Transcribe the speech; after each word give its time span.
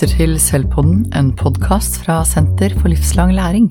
lytter 0.00 0.16
til 0.16 0.38
Selvpodden, 0.40 1.00
en 1.12 1.26
podkast 1.36 1.98
fra 2.00 2.22
Senter 2.24 2.72
for 2.78 2.88
livslang 2.88 3.34
læring. 3.36 3.66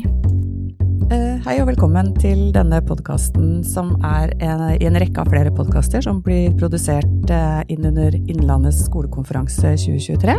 Eh, 1.10 1.40
hei 1.42 1.55
og 1.58 1.71
velkommen 1.71 2.12
til 2.22 2.51
denne 2.54 2.83
podkasten 2.86 3.63
som 3.65 3.96
er 4.05 4.29
en, 4.37 4.62
i 4.78 4.86
en 4.86 5.00
rekke 5.01 5.23
av 5.23 5.31
flere 5.33 5.50
podkaster 5.50 6.05
som 6.05 6.19
blir 6.22 6.54
produsert 6.60 7.33
eh, 7.33 7.63
inn 7.73 7.90
under 7.90 8.13
Innlandets 8.19 8.83
skolekonferanse 8.86 9.73
2023. 9.87 10.37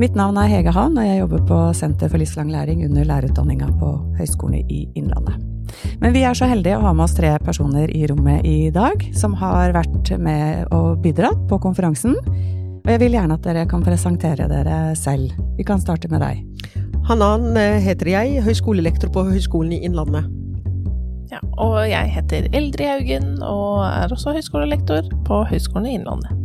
Mitt 0.00 0.16
navn 0.16 0.40
er 0.40 0.48
Hege 0.54 0.72
Hahn, 0.72 0.96
og 0.96 1.04
jeg 1.04 1.20
jobber 1.20 1.44
på 1.44 1.60
Senter 1.76 2.08
for 2.08 2.22
livslang 2.22 2.48
læring 2.54 2.86
under 2.88 3.04
lærerutdanninga 3.04 3.74
på 3.76 3.92
Høgskolen 4.16 4.64
i 4.64 4.86
Innlandet. 4.96 5.36
Men 6.00 6.16
vi 6.16 6.24
er 6.24 6.32
så 6.32 6.48
heldige 6.48 6.80
å 6.80 6.86
ha 6.88 6.96
med 6.96 7.04
oss 7.04 7.20
tre 7.20 7.36
personer 7.44 7.92
i 7.92 8.06
rommet 8.08 8.48
i 8.48 8.70
dag, 8.72 9.10
som 9.12 9.36
har 9.44 9.76
vært 9.76 10.16
med 10.16 10.72
og 10.72 11.02
bidratt 11.04 11.44
på 11.50 11.60
konferansen. 11.60 12.16
Og 12.86 12.92
jeg 12.92 13.00
vil 13.02 13.16
gjerne 13.16 13.34
at 13.34 13.42
dere 13.42 13.64
kan 13.66 13.82
presentere 13.82 14.44
dere 14.46 14.76
selv. 14.94 15.32
Vi 15.56 15.64
kan 15.66 15.80
starte 15.82 16.06
med 16.06 16.20
deg. 16.22 16.44
Hanan 17.08 17.56
eh, 17.58 17.80
heter 17.82 18.12
jeg, 18.12 18.44
høyskolelektor 18.46 19.10
på 19.10 19.24
Høgskolen 19.26 19.72
i 19.74 19.80
Innlandet. 19.88 20.28
Ja, 21.32 21.40
og 21.58 21.80
jeg 21.90 22.12
heter 22.14 22.46
Eldrid 22.54 22.86
Haugen 22.86 23.42
og 23.42 23.82
er 23.88 24.14
også 24.14 24.36
høyskolelektor 24.38 25.10
på 25.26 25.40
Høgskolen 25.50 25.90
i 25.90 25.96
Innlandet. 25.98 26.38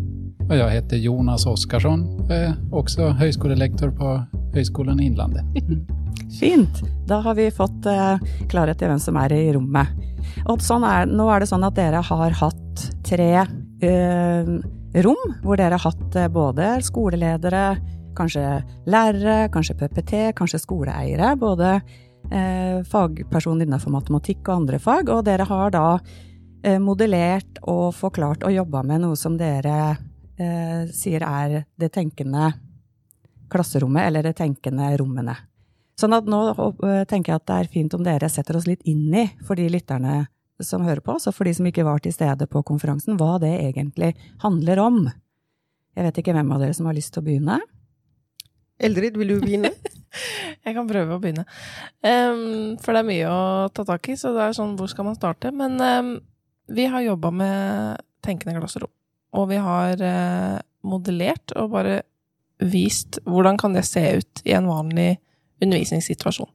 Og 0.47 0.57
jeg 0.57 0.79
heter 0.79 1.05
Jonas 1.05 1.45
Oskarsson, 1.45 2.07
også 2.73 3.13
høyskolelektor 3.21 3.93
på 4.01 4.17
Høgskolen 4.57 4.97
i 4.97 5.11
Innlandet. 5.11 5.45
Fint. 6.41 6.81
Da 7.05 7.21
har 7.21 7.37
vi 7.37 7.51
fått 7.53 7.85
uh, 7.85 8.17
klarhet 8.49 8.81
i 8.81 8.89
hvem 8.89 9.05
som 9.05 9.21
er 9.21 9.37
i 9.37 9.45
rommet. 9.53 9.93
Og 10.49 10.65
sånn 10.65 10.89
er, 10.89 11.05
nå 11.05 11.29
er 11.29 11.45
det 11.45 11.53
sånn 11.53 11.69
at 11.69 11.77
dere 11.77 12.01
har 12.09 12.37
hatt 12.41 12.87
tre 13.05 13.33
uh, 13.45 14.55
rom, 15.05 15.35
hvor 15.43 15.59
dere 15.59 15.77
har 15.77 15.85
hatt 15.91 16.17
uh, 16.19 16.27
både 16.31 16.73
skoleledere, 16.85 17.65
kanskje 18.17 18.45
lærere, 18.91 19.49
kanskje 19.53 19.77
PPT, 19.79 20.13
kanskje 20.35 20.59
skoleeiere. 20.65 21.35
Både 21.39 21.79
fagpersoner 22.91 23.65
innenfor 23.65 23.91
matematikk 23.95 24.43
og 24.45 24.59
andre 24.59 24.77
fag. 24.79 25.09
Og 25.09 25.23
dere 25.25 25.47
har 25.49 25.71
da 25.73 25.85
modellert 26.79 27.57
og 27.65 27.95
forklart 27.97 28.45
og 28.45 28.53
jobba 28.53 28.83
med 28.85 29.01
noe 29.01 29.17
som 29.17 29.39
dere 29.39 29.95
sier 30.93 31.25
er 31.25 31.55
det 31.81 31.89
tenkende 31.95 32.51
klasserommet, 33.51 34.05
eller 34.11 34.27
det 34.27 34.35
tenkende 34.37 34.91
rommene. 35.01 35.33
Sånn 35.99 36.13
at 36.15 36.29
nå 36.29 36.43
tenker 37.09 37.33
jeg 37.33 37.41
at 37.41 37.47
det 37.49 37.57
er 37.57 37.71
fint 37.73 37.97
om 37.97 38.05
dere 38.05 38.29
setter 38.31 38.57
oss 38.59 38.69
litt 38.69 38.85
inn 38.89 39.09
i, 39.13 39.25
for 39.47 39.59
de 39.59 39.65
lytterne 39.71 40.23
som 40.67 40.85
hører 40.85 41.03
på, 41.05 41.17
så 41.21 41.33
for 41.35 41.47
de 41.47 41.53
som 41.57 41.67
ikke 41.69 41.85
var 41.87 42.01
til 42.03 42.13
stede 42.15 42.47
på 42.49 42.63
konferansen, 42.67 43.17
hva 43.19 43.37
det 43.41 43.51
egentlig 43.59 44.13
handler 44.43 44.81
om. 44.83 45.03
Jeg 45.97 46.07
vet 46.07 46.21
ikke 46.21 46.35
hvem 46.35 46.51
av 46.55 46.63
dere 46.63 46.75
som 46.77 46.87
har 46.89 46.97
lyst 46.97 47.13
til 47.15 47.23
å 47.23 47.27
begynne? 47.27 47.59
Eldrid, 48.81 49.17
vil 49.19 49.35
du 49.35 49.41
begynne? 49.43 49.73
jeg 50.65 50.75
kan 50.75 50.87
prøve 50.89 51.15
å 51.15 51.21
begynne. 51.21 51.45
Um, 52.01 52.77
for 52.81 52.95
det 52.95 53.03
er 53.03 53.09
mye 53.09 53.31
å 53.31 53.41
ta 53.75 53.85
tak 53.87 54.09
i, 54.09 54.17
så 54.17 54.33
det 54.35 54.47
er 54.47 54.57
sånn 54.57 54.77
hvor 54.79 54.89
skal 54.91 55.07
man 55.07 55.17
starte? 55.17 55.53
Men 55.55 55.77
um, 55.79 56.15
vi 56.71 56.87
har 56.89 57.05
jobba 57.05 57.33
med 57.35 58.01
tenkende 58.25 58.57
klasserom. 58.59 58.91
Og 59.37 59.47
vi 59.51 59.59
har 59.61 60.01
uh, 60.01 60.57
modellert 60.87 61.53
og 61.59 61.75
bare 61.75 62.01
vist 62.61 63.19
hvordan 63.25 63.57
kan 63.57 63.73
det 63.77 63.85
se 63.87 64.03
ut 64.21 64.43
i 64.45 64.53
en 64.57 64.69
vanlig 64.69 65.15
undervisningssituasjon. 65.61 66.49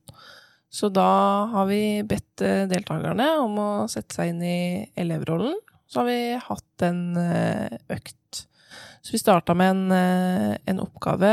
Så 0.70 0.89
da 0.92 1.11
har 1.53 1.67
vi 1.67 2.03
bedt 2.03 2.42
eh, 2.45 2.67
deltakerne 2.69 3.28
om 3.41 3.59
å 3.61 3.70
sette 3.91 4.19
seg 4.19 4.33
inn 4.33 4.42
i 4.45 4.59
elevrollen. 4.98 5.56
Så 5.86 6.03
har 6.03 6.08
vi 6.08 6.20
hatt 6.42 6.84
en 6.84 7.03
eh, 7.20 7.78
økt. 7.95 8.42
Så 9.00 9.14
vi 9.14 9.23
starta 9.23 9.55
med 9.55 9.70
en, 9.70 9.84
eh, 9.95 10.52
en 10.67 10.83
oppgave 10.85 11.33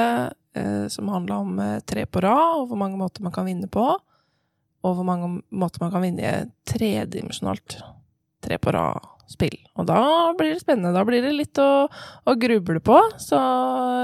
som 0.94 1.08
handla 1.10 1.40
om 1.42 1.56
tre 1.90 2.04
på 2.06 2.22
rad, 2.22 2.60
og 2.60 2.68
hvor 2.70 2.78
mange 2.78 3.00
måter 3.00 3.24
man 3.26 3.34
kan 3.34 3.48
vinne 3.48 3.66
på. 3.74 3.88
Og 4.86 4.92
hvor 5.00 5.08
mange 5.08 5.40
måter 5.50 5.82
man 5.82 5.90
kan 5.90 6.04
vinne 6.04 6.22
i 6.22 6.28
et 6.30 6.52
tredimensjonalt 6.70 7.80
tre 8.46 8.60
på 8.62 8.74
rad 8.76 9.02
spill. 9.34 9.56
Og 9.80 9.88
da 9.90 10.04
blir 10.38 10.54
det 10.54 10.62
spennende. 10.62 10.94
Da 10.94 11.02
blir 11.08 11.24
det 11.26 11.34
litt 11.34 11.60
å, 11.62 11.88
å 11.90 12.36
gruble 12.40 12.84
på. 12.86 13.00
Så 13.18 13.40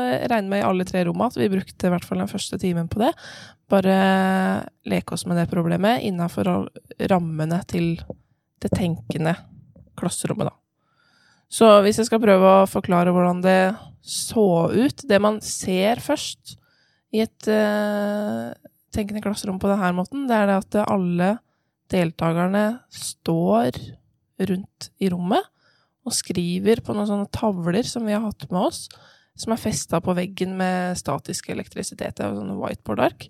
jeg 0.10 0.32
regner 0.32 0.50
med 0.56 0.64
i 0.64 0.68
alle 0.72 0.88
tre 0.90 1.04
rommene 1.06 1.30
at 1.30 1.40
vi 1.40 1.52
brukte 1.54 1.90
i 1.90 1.94
hvert 1.94 2.08
fall 2.08 2.24
den 2.24 2.32
første 2.32 2.60
timen 2.62 2.90
på 2.92 3.04
det. 3.04 3.12
Bare 3.70 3.98
leke 4.90 5.14
oss 5.14 5.28
med 5.30 5.38
det 5.38 5.50
problemet 5.52 6.04
innafor 6.08 6.48
rammene 7.12 7.62
til 7.70 8.00
det 8.60 8.72
tenkende 8.76 9.36
klasserommet, 10.00 10.50
da. 10.50 10.56
Så 11.50 11.68
hvis 11.82 11.98
jeg 11.98 12.10
skal 12.10 12.22
prøve 12.22 12.50
å 12.60 12.70
forklare 12.70 13.14
hvordan 13.14 13.42
det 13.42 13.60
så 14.06 14.70
ut, 14.70 15.06
det 15.10 15.18
man 15.22 15.40
ser 15.42 16.02
først 16.04 16.56
i 17.16 17.24
et 17.24 17.50
uh, 17.50 18.54
tenkende 18.94 19.24
klasserom 19.24 19.58
på 19.62 19.70
denne 19.72 19.90
måten, 19.98 20.28
det 20.30 20.38
er 20.38 20.50
det 20.50 20.60
at 20.62 20.80
alle 20.86 21.32
deltakerne 21.90 22.66
står 22.94 23.80
rundt 24.50 24.92
i 25.02 25.10
rommet 25.12 25.48
og 26.08 26.16
skriver 26.16 26.84
på 26.86 26.94
noen 26.96 27.10
sånne 27.10 27.32
tavler 27.34 27.86
som 27.88 28.06
vi 28.08 28.16
har 28.16 28.24
hatt 28.24 28.46
med 28.54 28.70
oss, 28.70 28.86
som 29.40 29.54
er 29.54 29.62
festa 29.62 30.00
på 30.04 30.14
veggen 30.18 30.56
med 30.60 30.98
statisk 31.00 31.50
elektrisitet. 31.54 32.22
Er 32.22 32.38
sånne 32.38 32.58
whiteboard-ark. 32.60 33.28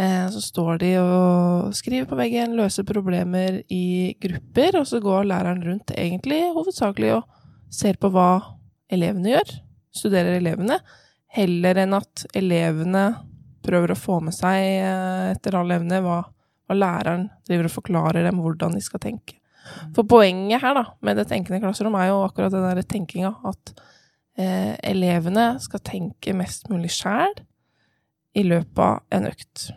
Eh, 0.00 0.28
så 0.32 0.40
står 0.40 0.78
de 0.80 0.92
og 1.02 1.74
skriver 1.76 2.08
på 2.08 2.16
veggen, 2.16 2.56
løser 2.56 2.86
problemer 2.88 3.60
i 3.72 4.14
grupper, 4.22 4.80
og 4.80 4.88
så 4.88 5.02
går 5.04 5.28
læreren 5.28 5.60
rundt 5.66 5.92
egentlig 5.96 6.40
hovedsakelig 6.54 7.12
og 7.18 7.26
ser 7.72 7.98
på 8.00 8.08
hva 8.12 8.30
elevene 8.92 9.34
gjør, 9.34 9.52
studerer 9.92 10.38
elevene, 10.38 10.78
heller 11.32 11.82
enn 11.84 11.96
at 11.96 12.24
elevene 12.36 13.04
prøver 13.64 13.92
å 13.92 13.98
få 13.98 14.18
med 14.24 14.36
seg 14.36 14.64
eh, 14.80 15.28
etter 15.34 15.56
all 15.58 15.70
evne 15.76 16.00
hva, 16.04 16.22
hva 16.66 16.76
læreren 16.76 17.28
driver 17.48 17.68
og 17.68 17.76
forklarer 17.76 18.26
dem 18.26 18.40
hvordan 18.42 18.76
de 18.76 18.82
skal 18.84 19.02
tenke. 19.02 19.38
For 19.94 20.08
poenget 20.08 20.64
her 20.64 20.74
da, 20.74 20.86
med 21.04 21.20
det 21.20 21.28
tenkende 21.30 21.60
klasserom 21.62 21.94
er 22.00 22.10
jo 22.10 22.24
akkurat 22.24 22.52
den 22.52 22.64
derre 22.66 22.82
tenkinga 22.82 23.30
at 23.52 23.74
eh, 24.40 24.72
elevene 24.90 25.52
skal 25.62 25.84
tenke 25.86 26.34
mest 26.36 26.66
mulig 26.72 26.90
sjæl 26.96 27.36
i 28.34 28.44
løpet 28.48 28.82
av 28.82 29.00
en 29.12 29.28
økt. 29.30 29.68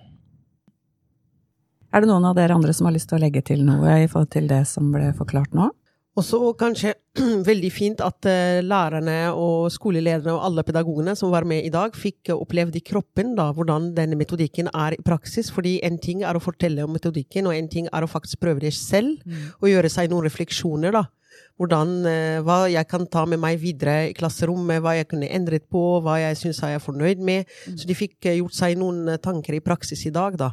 Er 1.95 2.03
det 2.03 2.09
noen 2.09 2.25
av 2.27 2.33
dere 2.35 2.51
andre 2.51 2.73
som 2.75 2.89
har 2.89 2.91
lyst 2.91 3.07
til 3.07 3.15
å 3.15 3.23
legge 3.23 3.39
til 3.47 3.61
noe 3.63 4.01
i 4.03 4.07
forhold 4.11 4.33
til 4.33 4.49
det 4.49 4.65
som 4.67 4.89
ble 4.91 5.13
forklart 5.15 5.53
nå? 5.55 5.69
Også 6.19 6.39
kanskje 6.59 6.91
veldig 7.49 7.69
fint 7.71 8.03
at 8.03 8.27
uh, 8.27 8.59
lærerne 8.63 9.31
og 9.31 9.69
skolelederne 9.71 10.33
og 10.35 10.43
alle 10.43 10.65
pedagogene 10.67 11.15
som 11.15 11.31
var 11.31 11.47
med 11.47 11.63
i 11.63 11.71
dag, 11.71 11.95
fikk 11.95 12.33
uh, 12.33 12.41
opplevd 12.43 12.75
i 12.75 12.83
kroppen 12.83 13.31
da, 13.39 13.47
hvordan 13.55 13.93
denne 13.95 14.19
metodikken 14.19 14.67
er 14.75 14.97
i 14.97 15.01
praksis. 15.07 15.53
Fordi 15.55 15.77
en 15.87 15.95
ting 16.03 16.25
er 16.27 16.35
å 16.35 16.43
fortelle 16.43 16.83
om 16.83 16.91
metodikken, 16.95 17.47
og 17.47 17.55
en 17.55 17.71
ting 17.71 17.87
er 17.87 18.03
å 18.03 18.11
faktisk 18.11 18.43
prøve 18.43 18.63
det 18.63 18.75
selv. 18.75 19.23
Mm. 19.23 19.47
Og 19.61 19.71
gjøre 19.71 19.91
seg 19.95 20.11
noen 20.11 20.27
refleksjoner. 20.27 20.99
da 20.99 21.07
hvordan, 21.55 21.91
eh, 22.05 22.41
hva 22.43 22.65
jeg 22.67 22.87
kan 22.91 23.05
ta 23.07 23.23
med 23.25 23.39
meg 23.39 23.59
videre 23.61 24.09
i 24.09 24.15
klasserommet, 24.15 24.81
hva 24.83 24.95
jeg 24.97 25.07
kunne 25.07 25.29
endret 25.31 25.63
på, 25.71 26.01
hva 26.03 26.17
jeg 26.19 26.39
syns 26.41 26.59
jeg 26.59 26.75
er 26.75 26.83
fornøyd 26.83 27.21
med. 27.23 27.47
Mm. 27.67 27.77
Så 27.79 27.87
de 27.87 27.95
fikk 27.95 28.27
eh, 28.27 28.39
gjort 28.41 28.57
seg 28.57 28.75
noen 28.79 29.07
eh, 29.13 29.21
tanker 29.23 29.55
i 29.55 29.63
praksis 29.63 30.03
i 30.09 30.13
dag, 30.15 30.35
da. 30.39 30.51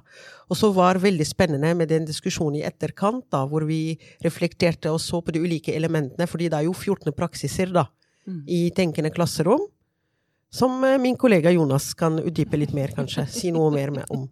Og 0.48 0.58
så 0.58 0.70
var 0.74 0.94
det 0.94 1.06
veldig 1.08 1.26
spennende 1.26 1.74
med 1.74 1.90
den 1.90 2.06
diskusjonen 2.06 2.60
i 2.60 2.64
etterkant, 2.68 3.26
da, 3.34 3.42
hvor 3.50 3.66
vi 3.66 3.98
reflekterte 4.22 4.92
og 4.92 5.00
så 5.02 5.22
på 5.24 5.34
de 5.34 5.42
ulike 5.42 5.74
elementene, 5.74 6.28
fordi 6.30 6.50
det 6.52 6.60
er 6.60 6.68
jo 6.70 6.76
14 6.76 7.10
praksiser 7.18 7.74
da, 7.74 7.88
mm. 8.28 8.42
i 8.46 8.64
tenkende 8.76 9.10
klasserom. 9.14 9.66
Som 10.52 10.82
min 11.00 11.16
kollega 11.16 11.48
Jonas 11.50 11.94
kan 11.96 12.18
utdype 12.20 12.58
litt 12.60 12.74
mer, 12.76 12.90
kanskje. 12.92 13.24
Si 13.32 13.48
noe 13.54 13.70
mer 13.72 13.88
om. 14.12 14.26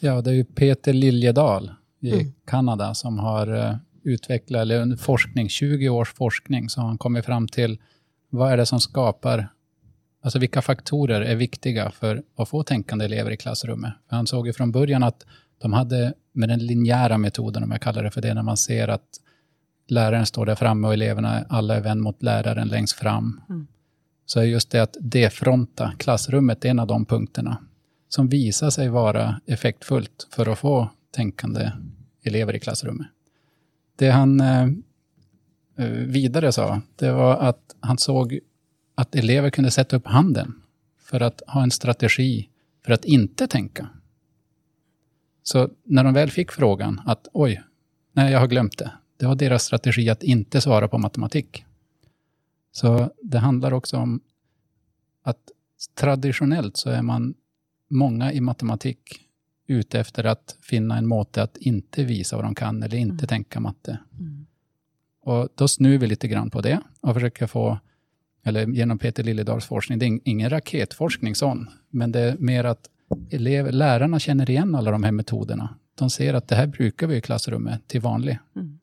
Ja, 0.00 0.14
det 0.24 0.32
er 0.32 0.38
jo 0.38 0.46
Peter 0.56 0.96
Liljedal 0.96 1.68
i 2.00 2.14
mm. 2.24 2.94
Som 2.96 3.18
har 3.20 3.52
utveckla, 4.02 4.60
eller 4.60 4.80
under 4.80 4.96
forskning, 4.96 5.48
20 5.48 5.88
års 5.88 6.12
forskning, 6.12 6.68
så 6.68 6.80
har 6.80 6.88
han 6.88 6.98
kommit 6.98 7.24
fram 7.24 7.48
till 7.48 7.78
vad 8.30 8.52
är 8.52 8.56
det 8.56 8.66
som 8.66 8.80
skapar, 8.80 9.48
alltså 10.22 10.38
vilka 10.38 10.62
faktorer 10.62 11.20
är 11.20 11.36
viktiga 11.36 11.90
för 11.90 12.22
att 12.36 12.48
få 12.48 12.62
tänkande 12.62 13.04
elever 13.04 13.30
i 13.30 13.36
klassrummet. 13.36 13.92
För 14.08 14.16
han 14.16 14.26
såg 14.26 14.46
ju 14.46 14.52
från 14.52 14.72
början 14.72 15.02
att 15.02 15.26
de 15.58 15.72
hade 15.72 16.14
med 16.32 16.48
den 16.48 16.66
linjära 16.66 17.18
metoden, 17.18 17.62
om 17.62 17.70
jag 17.70 17.80
kallar 17.80 18.02
det 18.02 18.10
för 18.10 18.20
det, 18.20 18.34
när 18.34 18.42
man 18.42 18.56
ser 18.56 18.88
att 18.88 19.08
läraren 19.88 20.26
står 20.26 20.46
där 20.46 20.54
framme 20.54 20.86
och 20.86 20.92
eleverna 20.92 21.44
alla 21.48 21.76
är 21.76 21.80
vänd 21.80 22.00
mot 22.00 22.22
läraren 22.22 22.68
längst 22.68 22.92
fram. 22.92 23.40
Mm. 23.48 23.66
Så 24.26 24.40
er 24.40 24.44
just 24.44 24.70
det 24.70 24.82
att 24.82 24.96
defronta 25.00 25.92
klassrummet 25.98 26.64
är 26.64 26.68
en 26.68 26.78
av 26.78 26.86
de 26.86 27.04
punkterna 27.04 27.56
som 28.08 28.28
visar 28.28 28.70
sig 28.70 28.88
vara 28.88 29.40
effektfullt 29.46 30.28
för 30.30 30.52
att 30.52 30.58
få 30.58 30.90
tänkande 31.10 31.70
elever 32.22 32.56
i 32.56 32.60
klassrummet. 32.60 33.06
Det 33.98 34.10
han 34.10 34.40
eh, 34.40 34.68
eh, 35.76 36.50
sa, 36.50 36.80
det 36.96 37.12
var 37.12 37.36
att 37.36 37.76
han 37.80 37.98
såg 37.98 38.38
att 38.94 39.14
elever 39.14 39.50
kunde 39.50 39.70
sätta 39.70 39.96
upp 39.96 40.06
handen 40.06 40.62
för 40.98 41.20
att 41.20 41.42
ha 41.46 41.62
en 41.62 41.70
strategi 41.70 42.48
för 42.84 42.92
att 42.92 43.04
inte 43.04 43.46
tänka. 43.46 43.88
Så 45.42 45.68
när 45.84 46.04
de 46.04 46.14
väl 46.14 46.30
fick 46.30 46.52
frågan 46.52 47.00
att 47.04 47.28
oj, 47.32 47.62
nej, 48.12 48.32
jag 48.32 48.40
har 48.40 48.46
glömt 48.46 48.78
det. 48.78 48.90
Det 49.16 49.26
var 49.26 49.34
deras 49.34 49.64
strategi 49.64 50.10
att 50.10 50.22
inte 50.22 50.60
svara 50.60 50.88
på 50.88 50.98
matematik. 50.98 51.64
Så 52.72 53.10
det 53.22 53.38
handlar 53.38 53.72
också 53.72 53.96
om 53.96 54.20
att 55.22 55.50
traditionellt 55.94 56.76
så 56.76 56.90
är 56.90 57.02
man 57.02 57.34
många 57.88 58.32
i 58.32 58.40
matematik 58.40 59.27
ute 59.68 60.00
efter 60.00 60.24
att 60.24 60.56
finna 60.60 60.98
en 60.98 61.06
måte 61.06 61.42
att 61.42 61.56
inte 61.56 62.04
visa 62.04 62.36
vad 62.36 62.44
de 62.44 62.54
kan 62.54 62.82
eller 62.82 62.96
inte 62.96 63.26
tänka 63.26 63.60
matte. 63.60 63.98
Mm. 64.18 64.46
Och 65.22 65.48
då 65.54 65.68
snur 65.68 65.98
vi 65.98 66.06
lite 66.06 66.28
grann 66.28 66.50
på 66.50 66.60
det 66.60 66.80
och 67.00 67.14
försöker 67.14 67.46
få, 67.46 67.78
eller 68.44 68.66
genom 68.66 68.98
Peter 68.98 69.22
Lilledals 69.22 69.66
forskning, 69.66 69.98
det 69.98 70.06
är 70.06 70.20
ingen 70.24 70.50
raketforskning 70.50 71.34
sån, 71.34 71.68
men 71.90 72.12
det 72.12 72.20
är 72.20 72.36
mer 72.38 72.64
att 72.64 72.88
elever, 73.30 73.72
lärarna 73.72 74.18
känner 74.18 74.50
igen 74.50 74.74
alla 74.74 74.90
de 74.90 75.02
här 75.02 75.12
metoderna. 75.12 75.74
De 75.94 76.10
ser 76.10 76.34
att 76.34 76.48
det 76.48 76.56
här 76.56 76.66
brukar 76.66 77.06
vi 77.06 77.16
i 77.16 77.20
klassrummet 77.20 77.88
till 77.88 78.00
vanlig. 78.00 78.38
Mm. 78.56 78.78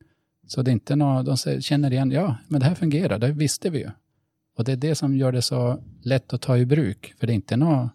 Så 0.46 0.62
det 0.62 0.70
är 0.70 0.72
inte 0.72 0.96
något, 0.96 1.26
de 1.26 1.36
kjenner 1.36 1.60
känner 1.60 1.92
igen, 1.92 2.10
ja, 2.10 2.36
men 2.48 2.60
det 2.60 2.66
här 2.66 2.74
fungerar, 2.74 3.18
det 3.18 3.32
visste 3.32 3.70
vi 3.70 3.78
ju. 3.78 3.90
Och 4.56 4.64
det 4.64 4.72
är 4.72 4.76
det 4.76 4.94
som 4.94 5.16
gör 5.16 5.32
det 5.32 5.42
så 5.42 5.82
lätt 6.02 6.32
att 6.32 6.40
ta 6.40 6.58
i 6.58 6.66
bruk, 6.66 7.14
för 7.18 7.26
det 7.26 7.32
är 7.32 7.34
inte 7.34 7.56
något 7.56 7.90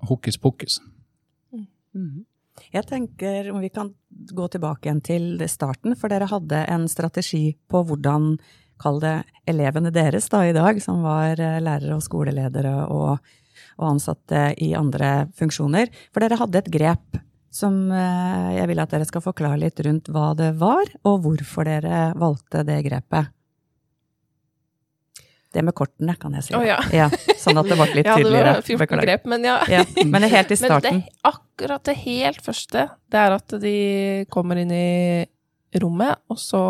hokus 0.00 0.36
pokus. 0.36 0.80
Mhm. 1.94 2.24
Jeg 2.72 2.84
tenker 2.84 3.48
om 3.52 3.62
vi 3.62 3.70
kan 3.72 3.94
gå 4.10 4.48
tilbake 4.52 4.88
igjen 4.88 5.00
til 5.04 5.44
starten, 5.48 5.96
for 5.96 6.12
dere 6.12 6.28
hadde 6.28 6.64
en 6.68 6.84
strategi 6.88 7.56
på 7.68 7.80
hvordan, 7.88 8.36
kall 8.82 8.98
det 9.00 9.22
elevene 9.48 9.92
deres 9.94 10.28
da 10.28 10.42
i 10.48 10.54
dag, 10.56 10.80
som 10.82 11.04
var 11.06 11.40
eh, 11.40 11.60
lærere 11.62 11.96
og 11.96 12.02
skoleledere 12.04 12.74
og, 12.90 13.20
og 13.78 13.88
ansatte 13.88 14.50
i 14.60 14.72
andre 14.74 15.28
funksjoner. 15.38 15.92
For 16.12 16.24
dere 16.24 16.40
hadde 16.40 16.60
et 16.60 16.72
grep 16.72 17.20
som 17.52 17.76
eh, 17.92 18.48
jeg 18.56 18.70
vil 18.70 18.82
at 18.82 18.92
dere 18.92 19.06
skal 19.08 19.24
forklare 19.24 19.60
litt 19.60 19.80
rundt 19.86 20.10
hva 20.12 20.32
det 20.36 20.54
var, 20.60 20.88
og 21.08 21.22
hvorfor 21.24 21.68
dere 21.68 22.10
valgte 22.18 22.64
det 22.68 22.80
grepet. 22.88 23.32
Det 25.52 25.62
med 25.64 25.74
kortene, 25.76 26.14
kan 26.16 26.32
jeg 26.38 26.46
si. 26.46 26.54
Oh, 26.56 26.64
ja. 26.64 27.08
sånn 27.36 27.60
at 27.60 27.68
det 27.68 27.76
ble 27.76 27.88
litt 27.98 28.08
tydeligere. 28.08 28.54
Ja, 28.56 28.60
det 28.64 28.76
var 28.78 28.86
14 28.88 29.02
grep, 29.04 29.26
men 29.28 29.44
ja. 29.44 29.56
Ja, 29.68 29.82
men 30.08 30.24
det 30.24 30.32
helt 30.32 30.54
i 30.54 30.56
starten. 30.56 30.98
Men 31.02 31.02
det, 31.04 31.16
akkurat 31.28 31.84
det 31.84 31.96
helt 32.06 32.40
første, 32.44 32.86
det 33.12 33.20
er 33.20 33.36
at 33.36 33.56
de 33.60 33.76
kommer 34.32 34.60
inn 34.62 34.72
i 34.72 35.26
rommet, 35.82 36.22
og 36.32 36.40
så 36.40 36.62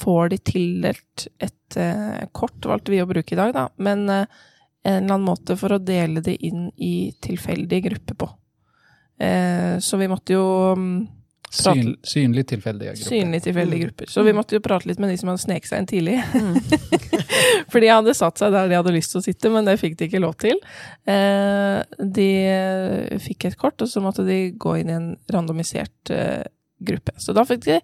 får 0.00 0.30
de 0.32 0.38
tildelt 0.38 1.26
et 1.42 1.76
eh, 1.76 2.22
kort, 2.32 2.62
valgte 2.64 2.94
vi 2.94 3.02
å 3.02 3.08
bruke 3.10 3.34
i 3.34 3.38
dag, 3.38 3.52
da, 3.56 3.66
men 3.82 4.06
eh, 4.08 4.40
en 4.82 5.02
eller 5.04 5.14
annen 5.18 5.26
måte 5.26 5.56
for 5.60 5.76
å 5.76 5.82
dele 5.82 6.22
det 6.24 6.38
inn 6.46 6.70
i 6.80 7.12
tilfeldige 7.20 7.90
grupper 7.90 8.16
på. 8.22 8.30
Eh, 9.20 9.76
så 9.78 10.00
vi 10.00 10.08
måtte 10.08 10.38
jo 10.38 10.46
mm, 10.76 10.94
Syn, 11.50 11.96
synlig 12.06 12.44
tilfeldige 12.46 12.92
grupper. 12.94 13.08
synlig 13.10 13.40
tilfeldige 13.42 13.80
Mm. 13.80 13.86
grupper. 13.88 14.06
Så 14.12 14.22
vi 14.24 14.32
måtte 14.36 14.54
jo 14.54 14.60
prate 14.62 14.86
litt 14.86 15.00
med 15.02 15.10
de 15.10 15.16
som 15.18 15.28
hadde 15.32 15.42
sneket 15.42 15.66
seg 15.66 15.78
inn 15.82 15.88
tidlig. 15.90 16.18
Mm. 16.30 16.54
For 17.72 17.80
de 17.82 17.88
hadde 17.90 18.14
satt 18.14 18.38
seg 18.38 18.52
der 18.54 18.68
de 18.70 18.76
hadde 18.78 18.92
lyst 18.94 19.10
til 19.10 19.20
å 19.20 19.24
sitte, 19.24 19.50
men 19.50 19.66
det 19.66 19.74
fikk 19.80 19.96
de 19.98 20.06
ikke 20.06 20.22
lov 20.22 20.36
til. 20.38 20.60
Eh, 21.10 21.82
de 21.98 22.28
fikk 23.26 23.48
et 23.50 23.58
kort, 23.58 23.82
og 23.82 23.90
så 23.90 24.02
måtte 24.04 24.24
de 24.26 24.38
gå 24.62 24.76
inn 24.80 24.92
i 24.92 24.96
en 24.96 25.10
randomisert 25.34 26.14
eh, 26.14 26.44
gruppe. 26.80 27.16
Så 27.18 27.34
da 27.34 27.42
fikk 27.48 27.66
de 27.66 27.80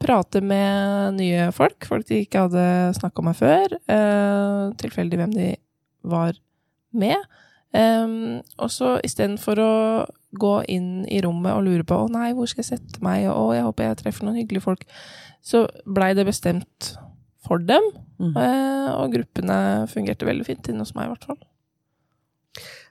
prate 0.00 0.40
med 0.40 1.18
nye 1.18 1.50
folk, 1.52 1.84
folk 1.90 2.06
de 2.08 2.22
ikke 2.24 2.46
hadde 2.46 2.64
snakka 2.96 3.26
med 3.26 3.36
før. 3.36 3.74
Eh, 3.90 4.70
tilfeldig 4.80 5.18
hvem 5.20 5.34
de 5.34 5.50
var 6.08 6.38
med. 6.94 7.18
Um, 7.70 8.40
og 8.58 8.70
så 8.74 8.96
istedenfor 9.06 9.60
å 9.62 9.74
gå 10.40 10.54
inn 10.72 11.04
i 11.06 11.20
rommet 11.22 11.54
og 11.54 11.68
lure 11.68 11.86
på 11.86 12.00
å 12.02 12.08
nei, 12.10 12.32
hvor 12.34 12.50
skal 12.50 12.64
jeg 12.64 12.72
sette 12.72 13.02
meg, 13.04 13.28
og 13.30 13.52
å, 13.52 13.54
jeg 13.54 13.66
håper 13.68 13.86
jeg 13.86 14.00
treffer 14.00 14.26
noen 14.26 14.40
hyggelige 14.40 14.66
folk, 14.66 14.82
så 15.42 15.64
blei 15.86 16.10
det 16.18 16.26
bestemt 16.26 16.94
for 17.46 17.62
dem. 17.62 17.86
Mm. 18.18 18.34
Uh, 18.34 18.90
og 18.98 19.14
gruppene 19.14 19.60
fungerte 19.90 20.28
veldig 20.28 20.48
fint 20.48 20.72
inne 20.72 20.84
hos 20.84 20.96
meg, 20.96 21.08
i 21.08 21.14
hvert 21.14 21.30
fall. 21.30 21.40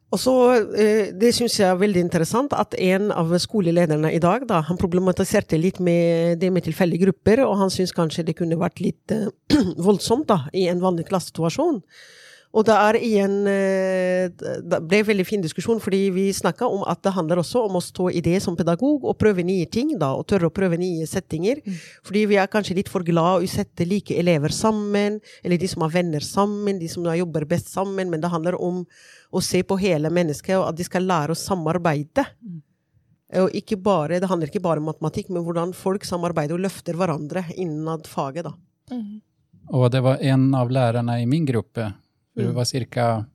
Og 0.09 0.17
så, 0.17 0.33
eh, 0.73 1.11
Det 1.13 1.33
syns 1.35 1.59
jeg 1.59 1.69
er 1.69 1.77
veldig 1.77 2.01
interessant 2.01 2.53
at 2.53 2.73
en 2.79 3.11
av 3.11 3.29
skolelederne 3.37 4.11
i 4.13 4.19
dag 4.19 4.47
da, 4.47 4.61
han 4.61 4.77
problematiserte 4.77 5.59
litt 5.59 5.79
med 5.79 6.39
det 6.39 6.51
med 6.51 6.63
tilfeldige 6.63 7.05
grupper, 7.05 7.43
og 7.45 7.57
han 7.57 7.69
syns 7.69 7.93
kanskje 7.93 8.25
det 8.25 8.35
kunne 8.35 8.57
vært 8.57 8.81
litt 8.81 9.11
eh, 9.11 9.29
voldsomt 9.77 10.27
da, 10.27 10.47
i 10.53 10.67
en 10.67 10.81
vanlig 10.81 11.05
klassesituasjon. 11.11 11.83
Og 12.49 12.65
det 12.65 12.73
er 12.73 12.97
igjen 12.97 13.33
eh, 13.45 14.31
Det 14.33 14.79
ble 14.89 15.01
en 15.03 15.07
veldig 15.11 15.25
fin 15.27 15.43
diskusjon, 15.43 15.81
fordi 15.83 15.99
vi 16.15 16.25
snakka 16.33 16.65
om 16.65 16.81
at 16.89 17.03
det 17.05 17.13
handler 17.13 17.41
også 17.43 17.61
om 17.67 17.77
å 17.77 17.83
stå 17.83 18.07
i 18.09 18.23
det 18.25 18.39
som 18.41 18.57
pedagog 18.57 19.05
og 19.05 19.17
prøve 19.21 19.45
nye 19.45 19.67
ting, 19.69 19.91
da, 20.01 20.15
og 20.17 20.25
tørre 20.29 20.49
å 20.49 20.53
prøve 20.53 20.79
nye 20.81 21.05
settinger. 21.09 21.61
Fordi 22.05 22.25
vi 22.31 22.39
er 22.41 22.49
kanskje 22.49 22.79
litt 22.79 22.89
for 22.89 23.05
glad 23.05 23.45
i 23.45 23.49
å 23.49 23.53
sette 23.53 23.85
like 23.85 24.17
elever 24.17 24.53
sammen, 24.55 25.19
eller 25.43 25.61
de 25.61 25.69
som 25.69 25.85
har 25.85 25.93
venner 25.93 26.25
sammen, 26.25 26.81
de 26.81 26.89
som 26.89 27.05
jobber 27.05 27.45
best 27.49 27.69
sammen, 27.69 28.09
men 28.09 28.23
det 28.23 28.33
handler 28.33 28.57
om 28.57 28.81
å 29.29 29.43
se 29.45 29.61
på 29.61 29.77
hele 29.77 30.09
mennesket, 30.09 30.57
og 30.57 30.71
at 30.71 30.79
de 30.79 30.89
skal 30.89 31.05
lære 31.05 31.37
å 31.37 31.37
samarbeide. 31.37 32.25
Og 33.39 33.53
ikke 33.53 33.77
bare, 33.77 34.17
det 34.17 34.29
handler 34.29 34.49
ikke 34.49 34.65
bare 34.65 34.81
om 34.81 34.89
matematikk, 34.89 35.29
men 35.29 35.45
hvordan 35.45 35.75
folk 35.77 36.07
samarbeider 36.07 36.57
og 36.57 36.65
løfter 36.65 36.97
hverandre 36.97 37.45
innad 37.61 38.09
faget. 38.09 38.49
da. 38.49 38.55
Och 39.69 39.91
det 39.91 40.01
var 40.01 40.17
en 40.17 40.55
av 40.55 40.71
lærerne 40.71 41.21
i 41.21 41.25
min 41.25 41.45
grupp, 41.45 41.77
för 42.33 42.39
det 42.41 42.45
Mm. 42.45 42.55
var 42.55 42.63
cirka 42.63 43.25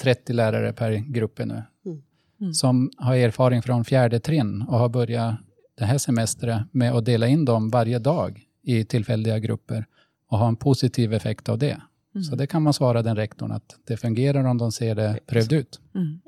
30 0.00 0.32
lärare 0.32 0.72
per 0.72 0.92
grupp 0.92 1.38
nu, 1.38 1.62
Mm. 1.86 2.02
Mm. 2.40 2.54
som 2.54 2.90
har 2.96 3.14
erfaring 3.16 3.62
från 3.62 3.84
fjärde 3.84 4.20
trinn 4.20 4.62
och 4.62 4.78
har 4.78 4.88
börjat 4.88 5.34
det 5.78 5.84
här 5.84 5.98
semestret 5.98 6.62
med 6.72 6.92
att 6.94 7.04
dela 7.04 7.26
in 7.28 7.44
dem 7.44 7.70
varje 7.70 7.98
dag 7.98 8.40
i 8.62 8.84
tillfälliga 8.84 9.38
grupper 9.38 9.86
och 10.28 10.38
ha 10.38 10.48
en 10.48 10.56
positiv 10.56 11.12
effekt 11.14 11.48
av 11.48 11.58
det. 11.58 11.80
Så 12.30 12.36
det 12.36 12.46
kan 12.46 12.62
man 12.62 12.72
svara 12.72 13.02
den 13.02 13.16
rektorn 13.16 13.52
att 13.52 13.76
det 13.86 13.96
fungerer 13.96 14.46
om 14.46 14.58
de 14.58 14.72
ser 14.72 14.94
det 14.94 15.18
prøvd 15.26 15.52
ut. 15.52 15.80
Mm. 15.94 16.20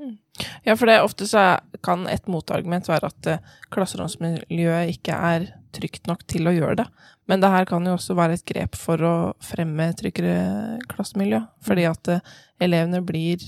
Ja, 0.62 0.76
for 0.76 0.86
det 0.86 1.02
ofte 1.02 1.26
så 1.26 1.58
kan 1.82 2.06
et 2.06 2.26
motargument 2.26 2.88
være 2.88 3.06
at 3.06 3.26
eh, 3.26 3.38
klasseromsmiljøet 3.70 4.90
ikke 4.90 5.12
er 5.12 5.46
trygt 5.76 6.08
nok 6.08 6.25
til 6.31 6.49
å 6.49 6.55
gjøre 6.55 6.81
det. 6.82 6.87
Men 7.31 7.43
det 7.43 7.50
her 7.52 7.67
kan 7.69 7.87
jo 7.87 7.96
også 7.96 8.17
være 8.19 8.38
et 8.38 8.46
grep 8.49 8.78
for 8.78 9.02
å 9.02 9.14
fremme 9.44 9.88
tryggere 9.99 10.81
klassemiljø. 10.90 11.43
Fordi 11.67 11.87
at 11.90 12.12
eh, 12.12 12.34
elevene 12.62 13.02
blir 13.05 13.43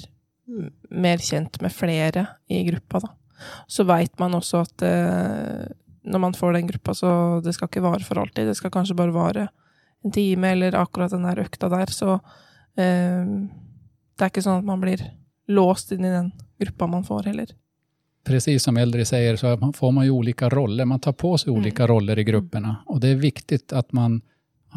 mer 0.89 1.21
kjent 1.23 1.61
med 1.63 1.75
flere 1.75 2.25
i 2.49 2.63
gruppa, 2.69 3.03
da. 3.05 3.15
Så 3.71 3.85
veit 3.87 4.17
man 4.19 4.35
også 4.35 4.65
at 4.65 4.85
eh, 4.87 5.69
når 6.09 6.23
man 6.25 6.35
får 6.35 6.57
den 6.57 6.69
gruppa, 6.71 6.95
så 6.97 7.11
det 7.45 7.55
skal 7.55 7.71
ikke 7.71 7.85
vare 7.85 8.05
for 8.07 8.21
alltid. 8.21 8.49
Det 8.49 8.57
skal 8.59 8.73
kanskje 8.75 8.97
bare 8.99 9.15
vare 9.15 9.47
en 10.05 10.15
time, 10.15 10.53
eller 10.55 10.79
akkurat 10.79 11.13
den 11.15 11.27
der 11.29 11.43
økta 11.45 11.71
der. 11.73 11.93
Så 11.95 12.17
eh, 12.79 13.25
det 13.29 14.27
er 14.27 14.33
ikke 14.33 14.45
sånn 14.45 14.63
at 14.63 14.69
man 14.69 14.83
blir 14.83 15.05
låst 15.49 15.93
inn 15.95 16.05
i 16.05 16.13
den 16.13 16.33
gruppa 16.61 16.91
man 16.91 17.07
får 17.07 17.31
heller. 17.31 17.55
Precis 18.25 18.63
som 18.63 18.77
äldre 18.77 19.05
säger 19.05 19.37
så 19.37 19.73
får 19.77 19.93
man 19.93 20.05
ju 20.05 20.11
olika 20.11 20.49
roller, 20.49 20.85
man 20.85 21.01
tar 21.01 21.13
på 21.13 21.39
sig 21.39 21.51
olika 21.53 21.87
roller 21.87 22.19
i 22.19 22.25
grupperna 22.25 22.77
och 22.87 23.01
det 23.01 23.09
är 23.09 23.15
viktigt 23.15 23.73
att 23.73 23.93
man 23.93 24.21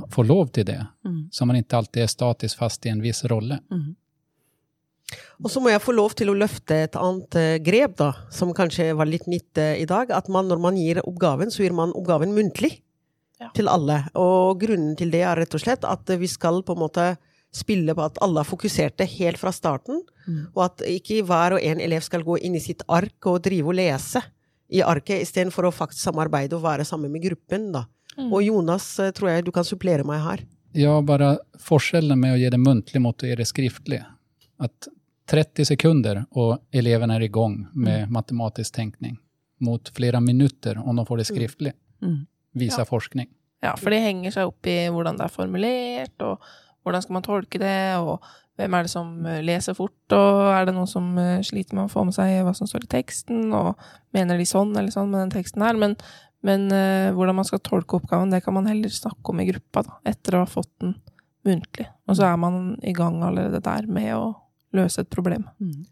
får 0.09 0.23
lov 0.23 0.47
till 0.47 0.65
det, 0.65 0.87
Mm. 1.05 1.29
så 1.31 1.45
man 1.45 1.55
inte 1.55 1.77
alltid 1.77 2.03
är 2.03 2.07
statiskt 2.07 2.55
fast 2.57 2.85
i 2.85 2.89
en 2.89 3.01
viss 3.01 3.25
rolle. 3.25 3.59
Mm. 3.71 3.95
Og 5.43 5.51
så 5.51 5.59
må 5.59 5.69
jeg 5.69 5.81
få 5.81 5.91
lov 5.91 6.13
til 6.15 6.29
å 6.31 6.35
løfte 6.37 6.75
et 6.85 6.95
annet 6.95 7.35
eh, 7.35 7.57
grep, 7.59 7.97
da, 7.97 8.13
som 8.31 8.53
kanskje 8.55 8.93
var 8.95 9.05
litt 9.09 9.25
nytt 9.27 9.57
eh, 9.57 9.81
i 9.81 9.85
dag. 9.85 10.11
At 10.11 10.29
man, 10.31 10.47
når 10.47 10.59
man 10.63 10.77
gir 10.77 11.01
oppgaven, 11.03 11.51
så 11.51 11.63
gir 11.65 11.73
man 11.75 11.91
oppgaven 11.91 12.33
muntlig 12.33 12.77
Ja. 13.41 13.49
til 13.55 13.67
alle. 13.67 14.03
Og 14.15 14.59
grunnen 14.61 14.95
til 14.95 15.09
det 15.11 15.23
er 15.25 15.35
rett 15.35 15.53
og 15.57 15.59
slett 15.63 15.83
at 15.83 16.05
vi 16.19 16.27
skal 16.27 16.61
på 16.63 16.73
en 16.73 16.79
måte 16.79 17.17
spille 17.51 17.93
på 17.95 18.03
at 18.05 18.17
alle 18.23 18.39
er 18.41 18.47
fokuserte 18.47 19.05
helt 19.17 19.37
fra 19.41 19.51
starten, 19.51 20.01
Mm. 20.27 20.47
og 20.55 20.63
at 20.65 20.77
ikke 20.85 21.23
hver 21.25 21.53
og 21.55 21.63
en 21.65 21.79
elev 21.81 22.01
skal 22.05 22.21
gå 22.23 22.37
inn 22.45 22.55
i 22.55 22.59
sitt 22.59 22.83
ark 22.87 23.25
og 23.25 23.41
drive 23.41 23.67
og 23.67 23.73
lese 23.75 24.21
i 24.71 24.81
arket, 24.85 25.21
istedenfor 25.25 25.65
å 25.65 25.71
faktisk 25.73 25.99
samarbeide 26.13 26.53
og 26.53 26.61
være 26.63 26.85
sammen 26.85 27.11
med 27.11 27.23
gruppen. 27.23 27.71
da. 27.71 27.85
Og 28.17 28.43
Jonas, 28.43 28.99
eh, 28.99 29.11
tror 29.11 29.29
jeg 29.29 29.45
du 29.45 29.51
kan 29.51 29.63
supplere 29.63 30.03
meg 30.05 30.21
her. 30.21 30.45
Ja, 30.73 31.01
bare 31.01 31.39
forskjellen 31.57 32.17
med 32.19 32.35
å 32.35 32.39
gi 32.39 32.49
det 32.49 32.59
muntlig 32.59 33.01
mot 33.01 33.17
å 33.17 33.27
gi 33.27 33.35
det 33.35 33.47
skriftlig. 33.47 34.05
At 34.59 34.87
30 35.27 35.65
sekunder 35.65 36.25
og 36.35 36.59
eleven 36.73 37.09
er 37.11 37.21
i 37.23 37.27
gang 37.27 37.67
med 37.73 38.09
matematisk 38.09 38.71
tenkning. 38.73 39.17
mot 39.63 39.91
flere 39.93 40.19
minutter 40.21 40.75
om 40.87 40.95
de 40.95 41.03
får 41.05 41.17
det 41.17 41.27
skriftlig, 41.27 41.73
Mm. 42.01 42.25
visar 42.55 42.79
Ja. 42.79 42.85
forskning. 42.85 43.27
Ja, 43.61 43.75
for 43.75 43.91
det 43.91 44.01
henger 44.01 44.31
seg 44.31 44.47
opp 44.47 44.65
i 44.65 44.87
hvordan 44.89 45.17
det 45.17 45.25
er 45.25 45.29
formulert, 45.29 46.19
og 46.21 46.39
hvordan 46.83 47.03
skal 47.03 47.17
man 47.17 47.25
tolke 47.25 47.61
det, 47.61 47.97
og 48.01 48.23
hvem 48.59 48.75
er 48.77 48.85
det 48.85 48.91
som 48.93 49.13
eh, 49.25 49.43
leser 49.45 49.77
fort, 49.77 50.15
og 50.15 50.41
er 50.53 50.67
det 50.67 50.75
noen 50.75 50.89
som 50.89 51.13
eh, 51.21 51.39
sliter 51.45 51.77
med 51.77 51.87
å 51.87 51.93
få 51.93 52.05
med 52.07 52.15
seg 52.17 52.41
hva 52.45 52.53
som 52.57 52.69
står 52.69 52.85
i 52.87 52.91
teksten, 52.97 53.47
og 53.57 53.79
mener 54.15 54.39
de 54.39 54.47
sånn 54.49 54.73
eller 54.75 54.93
sånn 54.93 55.11
med 55.11 55.23
den 55.25 55.33
teksten 55.37 55.65
her, 55.65 55.77
men, 55.79 55.95
men 56.45 56.67
uh, 56.73 57.13
hvordan 57.15 57.37
man 57.37 57.47
skal 57.47 57.61
tolke 57.63 57.99
oppgaven, 57.99 58.33
det 58.33 58.41
kan 58.45 58.55
man 58.57 58.67
heller 58.69 58.91
snakke 58.91 59.33
om 59.33 59.41
i 59.41 59.47
gruppa, 59.49 59.85
da, 59.87 59.97
etter 60.11 60.35
å 60.35 60.43
ha 60.43 60.49
fått 60.49 60.71
den 60.83 60.97
muntlig. 61.47 61.87
Og 62.09 62.17
så 62.17 62.27
er 62.27 62.37
man 62.41 62.75
i 62.85 62.93
gang 62.97 63.21
allerede 63.25 63.63
der 63.63 63.87
med 63.89 64.11
å 64.17 64.25
løse 64.77 65.03
et 65.03 65.11
problem. 65.13 65.47
Mm. 65.61 65.85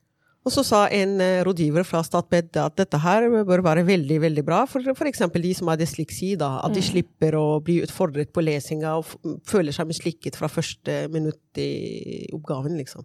Og 0.47 0.53
så 0.55 0.63
sa 0.63 0.85
en 0.95 1.17
eh, 1.19 1.41
rådgiver 1.43 1.83
fra 1.83 1.99
Statped 2.05 2.55
at 2.61 2.77
dette 2.79 2.99
her 3.03 3.25
bør 3.47 3.61
være 3.65 3.83
veldig 3.85 4.19
veldig 4.23 4.43
bra 4.47 4.61
for 4.69 4.85
f.eks. 4.93 5.25
de 5.33 5.51
som 5.57 5.67
har 5.67 5.79
dysleksi. 5.79 6.31
da, 6.39 6.61
At 6.63 6.73
de 6.73 6.83
slipper 6.83 7.35
å 7.35 7.59
bli 7.63 7.81
utfordret 7.83 8.31
på 8.33 8.43
lesinga 8.45 8.95
og 8.97 9.03
f 9.03 9.17
føler 9.51 9.75
seg 9.75 9.89
mislykket 9.89 10.39
fra 10.39 10.47
første 10.47 11.01
minutt 11.11 11.59
i 11.59 12.29
oppgaven. 12.33 12.77
liksom. 12.77 13.03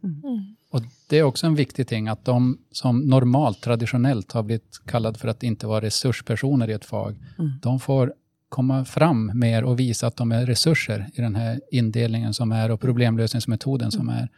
Och 0.70 0.82
det 1.10 1.18
er 1.18 1.24
også 1.24 1.46
en 1.46 1.58
viktig 1.58 1.86
ting 1.86 2.08
at 2.08 2.24
de 2.24 2.56
som 2.72 3.02
normalt, 3.02 3.60
tradisjonelt, 3.60 4.32
har 4.32 4.42
blivit 4.42 4.80
for 5.18 5.28
at 5.28 5.36
att 5.36 5.42
ikke 5.42 5.66
var 5.66 5.80
ressurspersoner 5.80 6.70
i 6.70 6.72
et 6.72 6.84
fag, 6.84 7.16
de 7.62 7.78
får 7.78 8.12
komme 8.48 8.84
fram 8.84 9.30
mer 9.34 9.64
og 9.64 9.78
vise 9.78 10.06
at 10.06 10.16
de 10.16 10.32
er 10.32 10.46
ressurser 10.46 11.10
i 11.14 11.20
den 11.20 11.34
här 11.34 11.60
indelningen 11.72 12.34
som 12.34 12.52
er, 12.52 12.70
og 12.70 12.80
problemløsningsmetoden 12.80 13.90
som 13.90 14.08
är. 14.08 14.28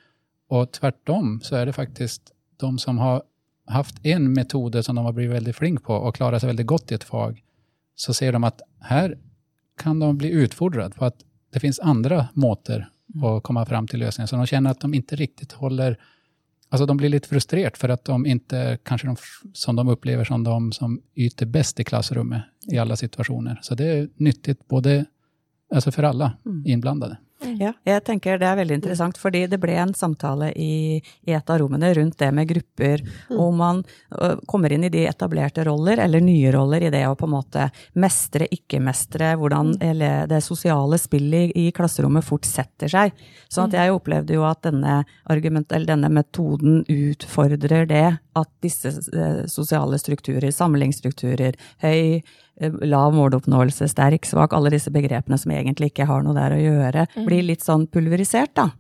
Och 0.49 0.73
tvärtom 0.73 1.41
så 1.43 1.57
er 1.57 1.67
det 1.67 1.73
faktiskt 1.73 2.33
de 2.57 2.79
som 2.79 2.99
har 2.99 3.23
haft 3.67 4.07
en 4.07 4.33
metod 4.33 4.85
som 4.85 4.97
de 4.97 5.05
har 5.05 5.13
blivit 5.13 5.37
väldigt 5.37 5.57
flink 5.57 5.83
på 5.83 5.95
och 5.95 6.15
klarat 6.15 6.41
sig 6.41 6.47
väldigt 6.47 6.67
gott 6.67 6.93
i 6.93 6.95
ett 6.95 7.05
fag, 7.05 7.43
så 7.95 8.15
ser 8.15 8.33
de 8.33 8.45
att 8.45 8.61
här 8.81 9.19
kan 9.79 9.99
de 9.99 10.19
bli 10.19 10.31
utfordret 10.31 10.95
på 10.95 11.05
att 11.05 11.17
det 11.53 11.61
finns 11.61 11.81
andra 11.81 12.29
måter 12.33 12.89
att 13.25 13.43
komma 13.43 13.67
fram 13.67 13.89
till 13.89 14.01
lösningar. 14.01 14.27
Så 14.27 14.37
de 14.37 14.47
känner 14.47 14.71
att 14.71 14.81
de 14.81 14.95
inte 14.95 15.17
riktigt 15.17 15.53
håller 15.53 15.99
Alltså 16.69 16.87
de 16.87 16.97
blir 16.97 17.09
lite 17.09 17.29
frustrerade 17.29 17.77
för 17.77 17.89
att 17.89 18.05
de 18.05 18.27
inte, 18.27 18.79
kanske 18.83 19.07
de, 19.07 19.17
som 19.53 19.77
de 19.77 19.89
upplever 19.89 20.25
som 20.25 20.45
de 20.45 20.73
som 20.73 21.01
yter 21.15 21.47
bäst 21.47 21.81
i 21.81 21.85
klassrummet 21.85 22.43
i 22.73 22.79
alla 22.79 22.97
situationer. 22.97 23.59
Så 23.63 23.75
det 23.75 23.85
är 23.85 24.09
nyttigt 24.17 24.69
både 24.69 25.05
alltså 25.75 25.93
för 25.93 26.03
alla 26.03 26.33
inblandade. 26.65 27.17
Ja, 27.61 27.73
jeg 27.87 28.05
tenker 28.07 28.41
det 28.41 28.49
er 28.49 28.59
veldig 28.59 28.79
interessant, 28.79 29.19
fordi 29.21 29.45
det 29.51 29.59
ble 29.63 29.77
en 29.81 29.95
samtale 29.97 30.51
i, 30.53 30.99
i 31.27 31.35
et 31.37 31.51
av 31.51 31.61
rommene 31.63 31.93
rundt 31.97 32.19
det 32.21 32.31
med 32.35 32.49
grupper, 32.51 33.03
og 33.37 33.55
man 33.57 33.83
kommer 34.49 34.73
inn 34.73 34.87
i 34.87 34.93
de 34.93 35.07
etablerte 35.09 35.65
roller, 35.67 36.01
eller 36.05 36.23
nye 36.25 36.53
roller, 36.55 36.87
i 36.87 36.93
det 36.93 37.05
å 37.09 37.17
på 37.19 37.29
en 37.29 37.35
måte 37.37 37.69
mestre, 38.01 38.49
ikke-mestre, 38.53 39.35
hvordan 39.41 39.75
eller, 39.85 40.27
det 40.31 40.43
sosiale 40.45 40.99
spillet 41.01 41.53
i, 41.53 41.67
i 41.67 41.75
klasserommet 41.77 42.27
fort 42.27 42.47
setter 42.49 42.91
seg. 42.93 43.15
Så 43.49 43.67
at 43.67 43.77
jeg 43.77 43.95
opplevde 43.95 44.37
jo 44.37 44.47
at 44.49 44.65
denne, 44.67 45.03
argument, 45.33 45.73
eller 45.73 45.95
denne 45.95 46.11
metoden 46.13 46.83
utfordrer 46.91 47.87
det, 47.89 48.07
at 48.37 48.51
disse 48.65 48.93
sosiale 49.49 49.99
strukturer, 50.01 50.51
samlingsstrukturer, 50.53 51.57
høy, 51.85 52.21
lav 52.89 53.15
måloppnåelse, 53.15 53.89
sterk, 53.89 54.27
svak, 54.29 54.55
alle 54.57 54.73
disse 54.73 54.93
begrepene 54.93 55.39
som 55.41 55.53
egentlig 55.53 55.91
ikke 55.93 56.07
har 56.09 56.25
noe 56.25 56.37
der 56.37 56.55
å 56.57 56.61
gjøre, 56.61 57.07
blir 57.27 57.45
litt 57.47 57.65
sånn 57.67 57.87
pulverisert, 57.93 58.55
da. 58.59 58.71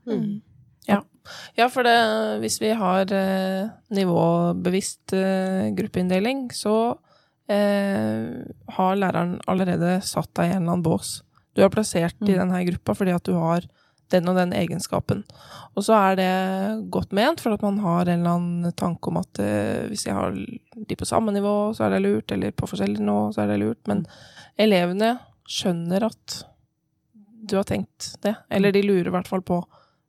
Ja. 0.86 1.00
ja, 1.58 1.66
for 1.72 1.86
det, 1.86 1.96
hvis 2.42 2.60
vi 2.62 2.70
har 2.78 3.10
eh, 3.14 3.66
nivåbevisst 3.94 5.16
eh, 5.18 5.70
gruppeinndeling, 5.76 6.46
så 6.54 6.76
eh, 7.50 8.44
har 8.78 9.00
læreren 9.00 9.38
allerede 9.50 9.98
satt 10.06 10.30
deg 10.38 10.50
i 10.50 10.54
en 10.54 10.62
eller 10.62 10.76
annen 10.76 10.86
bås. 10.86 11.18
Du 11.56 11.64
er 11.64 11.72
plassert 11.72 12.20
i 12.28 12.36
denne 12.36 12.62
gruppa 12.68 12.94
fordi 12.94 13.14
at 13.16 13.26
du 13.26 13.34
har 13.38 13.66
den 14.14 14.28
og 14.30 14.36
den 14.38 14.52
egenskapen. 14.54 15.24
Og 15.74 15.84
så 15.86 15.96
er 15.98 16.18
det 16.20 16.32
godt 16.94 17.14
ment, 17.16 17.42
for 17.42 17.56
at 17.56 17.64
man 17.64 17.80
har 17.82 18.06
en 18.06 18.20
eller 18.20 18.36
annen 18.36 18.76
tanke 18.78 19.10
om 19.10 19.18
at 19.20 19.40
eh, 19.42 19.86
hvis 19.90 20.06
jeg 20.06 20.14
har 20.14 20.36
de 20.36 20.98
på 20.98 21.08
samme 21.08 21.34
nivå, 21.34 21.72
så 21.74 21.86
er 21.86 21.96
det 21.96 22.04
lurt, 22.04 22.32
eller 22.32 22.54
på 22.54 22.68
forskjellig 22.70 23.02
nivå, 23.02 23.32
så 23.34 23.44
er 23.44 23.52
det 23.52 23.62
lurt. 23.64 23.82
Men 23.90 24.04
elevene 24.62 25.16
skjønner 25.50 26.06
at 26.06 26.38
du 27.46 27.56
har 27.58 27.66
tenkt 27.68 28.14
det. 28.24 28.34
Eller 28.50 28.74
de 28.74 28.84
lurer 28.84 29.10
i 29.10 29.14
hvert 29.14 29.30
fall 29.30 29.44
på 29.46 29.60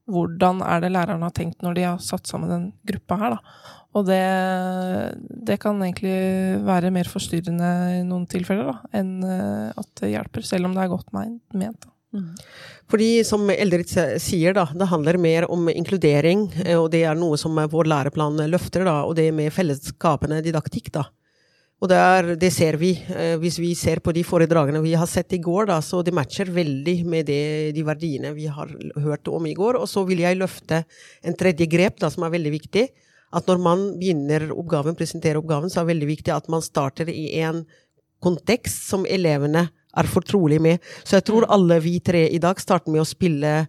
hvordan 0.08 0.62
er 0.64 0.84
det 0.84 0.94
læreren 0.96 1.26
har 1.26 1.34
tenkt 1.36 1.64
når 1.66 1.76
de 1.76 1.84
har 1.84 2.00
satt 2.04 2.30
sammen 2.30 2.52
den 2.52 2.70
gruppa 2.88 3.18
her, 3.20 3.36
da. 3.36 3.74
Og 3.98 4.06
det, 4.06 4.22
det 5.48 5.58
kan 5.64 5.80
egentlig 5.82 6.62
være 6.68 6.94
mer 6.94 7.10
forstyrrende 7.10 7.70
i 7.98 8.02
noen 8.06 8.28
tilfeller, 8.30 8.70
da, 8.70 8.92
enn 9.00 9.14
eh, 9.26 9.70
at 9.74 9.90
det 10.02 10.12
hjelper, 10.14 10.46
selv 10.46 10.70
om 10.70 10.76
det 10.76 10.84
er 10.84 10.92
godt 10.92 11.14
ment, 11.16 11.80
da. 11.84 11.92
Fordi 12.88 13.10
som 13.28 13.50
Eldrid 13.52 13.90
sier, 14.24 14.56
da, 14.56 14.68
det 14.72 14.88
handler 14.92 15.20
mer 15.20 15.48
om 15.52 15.68
inkludering, 15.72 16.46
eh, 16.64 16.78
og 16.78 16.92
det 16.94 17.04
er 17.10 17.18
noe 17.20 17.40
som 17.42 17.58
vår 17.58 17.90
læreplan 17.92 18.40
løfter, 18.52 18.86
da, 18.88 19.02
og 19.08 19.18
det 19.20 19.32
med 19.36 19.52
fellesskapende 19.56 20.44
didaktikk, 20.46 20.92
da. 20.96 21.08
Og 21.78 21.90
det, 21.92 21.98
er, 22.02 22.28
det 22.42 22.50
ser 22.56 22.74
vi. 22.82 22.92
eh, 23.14 23.36
Hvis 23.38 23.60
vi 23.62 23.76
ser 23.78 24.00
på 24.02 24.14
de 24.16 24.24
foredragene 24.26 24.82
vi 24.82 24.96
har 24.98 25.06
sett 25.06 25.34
i 25.38 25.42
går, 25.44 25.68
da, 25.70 25.78
så 25.86 26.00
det 26.04 26.14
matcher 26.18 26.50
veldig 26.50 26.96
med 27.06 27.28
det, 27.30 27.76
de 27.78 27.84
verdiene 27.86 28.32
vi 28.34 28.48
har 28.50 28.72
hørt 28.98 29.28
om 29.30 29.46
i 29.46 29.54
går. 29.54 29.78
Og 29.78 29.86
så 29.90 30.02
vil 30.08 30.24
jeg 30.26 30.40
løfte 30.40 30.84
en 31.24 31.38
tredje 31.38 31.68
grep 31.70 32.00
da, 32.02 32.10
som 32.10 32.26
er 32.26 32.34
veldig 32.34 32.54
viktig. 32.56 32.88
At 33.38 33.46
når 33.46 33.60
man 33.62 33.86
begynner 34.00 34.48
oppgaven, 34.56 34.96
presenterer 34.98 35.38
oppgaven, 35.38 35.70
så 35.70 35.82
er 35.82 35.86
det 35.86 35.94
veldig 35.94 36.10
viktig 36.16 36.34
at 36.34 36.50
man 36.50 36.64
starter 36.66 37.12
i 37.14 37.28
en 37.44 37.62
kontekst 38.24 38.88
som 38.90 39.06
elevene 39.06 39.68
er 39.98 40.10
fortrolig 40.10 40.58
med. 40.64 40.82
Så 41.06 41.20
jeg 41.20 41.28
tror 41.30 41.46
alle 41.54 41.78
vi 41.84 42.00
tre 42.02 42.24
i 42.34 42.40
dag 42.42 42.58
starter 42.62 42.90
med 42.94 43.04
å 43.04 43.08
spille 43.10 43.68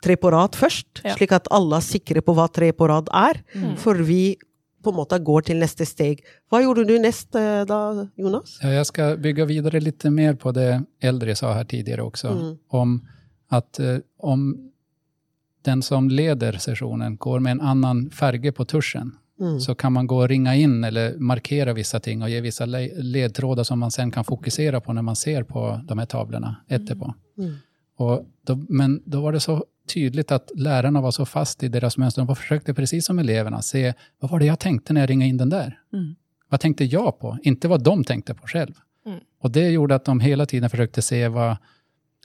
tre 0.00 0.16
på 0.16 0.30
rad 0.32 0.56
først, 0.56 1.02
Ja. 1.04 1.12
slik 1.12 1.32
at 1.36 1.48
alle 1.52 1.76
er 1.76 1.84
sikre 1.84 2.22
på 2.24 2.32
hva 2.32 2.46
tre 2.48 2.72
på 2.72 2.88
rad 2.88 3.10
er, 3.12 3.42
før 3.76 4.00
vi 4.00 4.38
på 4.82 4.90
en 4.90 4.96
måte 4.96 5.18
går 5.18 5.42
til 5.50 5.60
neste 5.60 5.86
steg. 5.86 6.22
Hva 6.50 6.62
gjorde 6.62 6.84
du 6.88 6.96
nest 6.98 7.34
eh, 7.38 7.62
da, 7.68 8.06
Jonas? 8.16 8.58
Ja, 8.62 8.84
skal 8.84 9.18
bygge 9.20 9.46
videre 9.50 9.80
litt 9.80 10.00
lite 10.00 10.10
mer 10.10 10.34
på 10.34 10.52
det 10.52 10.82
eldre 11.00 11.36
sa 11.36 11.52
her 11.52 11.64
tidligere 11.64 12.02
også, 12.02 12.28
mm. 12.28 12.58
Om 12.68 13.08
att 13.48 13.78
eh, 13.78 13.98
om 14.18 14.70
den 15.62 15.82
som 15.82 16.08
leder 16.08 16.58
sessionen 16.58 17.16
går 17.16 17.40
med 17.40 17.50
en 17.50 17.60
annen 17.60 18.10
farge 18.10 18.52
på 18.52 18.64
tuschen 18.64 19.12
så 19.60 19.74
kan 19.74 19.92
man 19.92 20.06
gå 20.06 20.22
og 20.22 20.28
ringe 20.28 20.52
inn 20.56 20.84
eller 20.84 21.14
markere 21.18 21.72
vissa 21.72 22.00
ting 22.00 22.22
og 22.22 22.30
ge 22.30 22.40
vissa 22.44 22.66
ledtråder 22.66 23.64
som 23.64 23.78
man 23.80 23.90
sen 23.90 24.10
kan 24.10 24.24
fokusere 24.24 24.80
på 24.80 24.92
når 24.92 25.02
man 25.02 25.16
ser 25.16 25.42
på 25.42 25.80
de 25.88 25.98
her 25.98 26.06
tavlene 26.06 26.56
etterpå. 26.68 27.14
Och 27.96 28.26
då, 28.46 28.58
men 28.68 29.02
da 29.04 29.20
var 29.20 29.32
det 29.32 29.40
så 29.40 29.64
tydligt 29.94 30.32
att 30.32 30.50
lärarna 30.54 31.00
var 31.00 31.10
så 31.10 31.26
fast 31.26 31.62
i 31.62 31.68
deras 31.68 31.96
mönster. 31.96 32.24
De 32.24 32.36
försökte 32.36 32.74
precis 32.74 33.06
som 33.06 33.18
eleverna 33.18 33.62
se, 33.62 33.94
vad 34.20 34.30
var 34.30 34.38
det 34.38 34.46
jag 34.46 34.58
tänkte 34.58 34.92
när 34.92 35.00
jag 35.00 35.10
ringade 35.10 35.28
in 35.28 35.36
den 35.36 35.48
där? 35.48 35.78
Vad 36.48 36.60
tänkte 36.60 36.84
jag 36.84 37.18
på? 37.18 37.38
Inte 37.42 37.68
vad 37.68 37.82
de 37.82 38.04
tänkte 38.04 38.34
på 38.34 38.46
själv. 38.46 38.74
Och 39.40 39.50
det 39.50 39.70
gjorde 39.70 39.94
att 39.94 40.04
de 40.04 40.20
hela 40.20 40.46
tiden 40.46 40.70
försökte 40.70 41.02
se 41.02 41.28
vad 41.28 41.56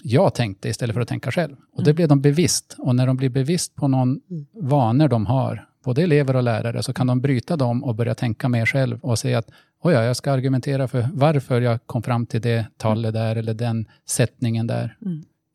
jag 0.03 0.33
tänkte 0.33 0.69
istället 0.69 0.93
för 0.93 1.01
att 1.01 1.07
tänka 1.07 1.31
själv. 1.31 1.55
Och 1.73 1.83
det 1.83 1.93
blev 1.93 2.07
de 2.07 2.21
bevisst. 2.21 2.75
Och 2.79 2.95
när 2.95 3.07
de 3.07 3.17
blir 3.17 3.29
bevisst 3.29 3.75
på 3.75 3.87
någon 3.87 4.19
vanor 4.61 5.07
de 5.07 5.25
har, 5.25 5.67
både 5.83 6.03
elever 6.03 6.35
och 6.35 6.43
lärare, 6.43 6.83
så 6.83 6.93
kan 6.93 7.07
de 7.07 7.21
bryta 7.21 7.57
dem 7.57 7.83
och 7.83 7.95
börja 7.95 8.15
tänka 8.15 8.49
mer 8.49 8.65
själv 8.65 8.99
och 9.01 9.19
säga 9.19 9.37
att 9.37 9.49
oj, 9.81 9.93
ja, 9.93 10.03
jag 10.03 10.15
ska 10.15 10.31
argumentera 10.31 10.87
för 10.87 11.07
varför 11.13 11.61
jag 11.61 11.87
kom 11.87 12.03
fram 12.03 12.25
till 12.25 12.41
det 12.41 12.65
tallet 12.77 13.13
där 13.13 13.35
eller 13.35 13.53
den 13.53 13.85
sättningen 14.09 14.67
där. 14.67 14.97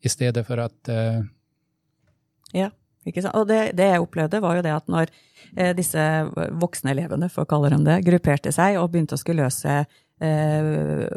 Istället 0.03 0.47
för 0.47 0.57
att 0.57 0.89
eh, 0.89 1.21
Ja, 2.57 2.69
ikke 3.07 3.23
sant? 3.23 3.37
Og 3.39 3.49
det, 3.49 3.71
det 3.77 3.89
jeg 3.93 4.03
opplevde, 4.03 4.43
var 4.43 4.59
jo 4.59 4.65
det 4.65 4.75
at 4.75 4.91
når 4.91 5.09
eh, 5.55 5.73
disse 5.77 6.05
voksne 6.61 6.93
elevene, 6.93 7.31
for 7.33 7.45
å 7.45 7.49
kalle 7.49 7.73
dem 7.73 7.85
det, 7.87 8.03
grupperte 8.05 8.53
seg 8.53 8.77
og 8.81 8.91
begynte 8.93 9.17
å 9.17 9.21
skulle 9.21 9.47
løse 9.47 9.81
eh, 10.21 11.07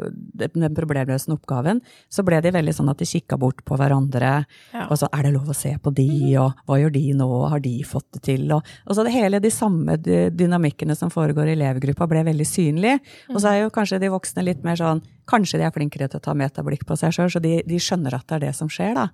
den 0.41 0.77
problemløsende 0.77 1.37
oppgaven, 1.37 1.81
så 2.09 2.25
ble 2.25 2.39
de 2.41 2.53
veldig 2.55 2.73
sånn 2.73 2.89
at 2.89 3.01
de 3.01 3.07
kikka 3.09 3.37
bort 3.41 3.61
på 3.67 3.77
hverandre. 3.77 4.31
Ja. 4.73 4.87
Og 4.87 4.97
så 5.01 5.09
er 5.13 5.27
det 5.27 5.35
lov 5.35 5.51
å 5.53 5.57
se 5.57 5.75
på 5.81 5.93
de, 5.95 6.09
og 6.41 6.65
hva 6.65 6.79
gjør 6.81 6.95
de 6.95 7.03
nå, 7.19 7.29
har 7.53 7.61
de 7.63 7.75
fått 7.87 8.07
det 8.17 8.23
til? 8.31 8.47
Og, 8.55 8.65
og 8.87 8.97
så 8.97 9.05
det 9.05 9.13
hele 9.15 9.41
de 9.43 9.51
samme 9.53 9.99
dynamikkene 10.01 10.97
som 10.97 11.13
foregår 11.13 11.51
i 11.51 11.57
elevgruppa, 11.59 12.09
ble 12.09 12.25
veldig 12.31 12.47
synlige. 12.49 13.03
Og 13.29 13.37
så 13.37 13.51
er 13.51 13.61
jo 13.61 13.75
kanskje 13.75 14.01
de 14.01 14.13
voksne 14.13 14.47
litt 14.47 14.65
mer 14.65 14.79
sånn 14.81 15.05
Kanskje 15.25 15.57
de 15.57 15.63
er 15.65 15.71
flinkere 15.73 16.05
til 16.05 16.19
å 16.19 16.21
ta 16.21 16.35
metablikk 16.37 16.83
på 16.85 16.93
seg 17.01 17.09
sjøl, 17.15 17.31
så 17.33 17.39
de, 17.41 17.55
de 17.65 17.79
skjønner 17.81 18.13
at 18.13 18.27
det 18.29 18.35
er 18.35 18.43
det 18.43 18.51
som 18.53 18.67
skjer, 18.69 18.91
da. 18.93 19.07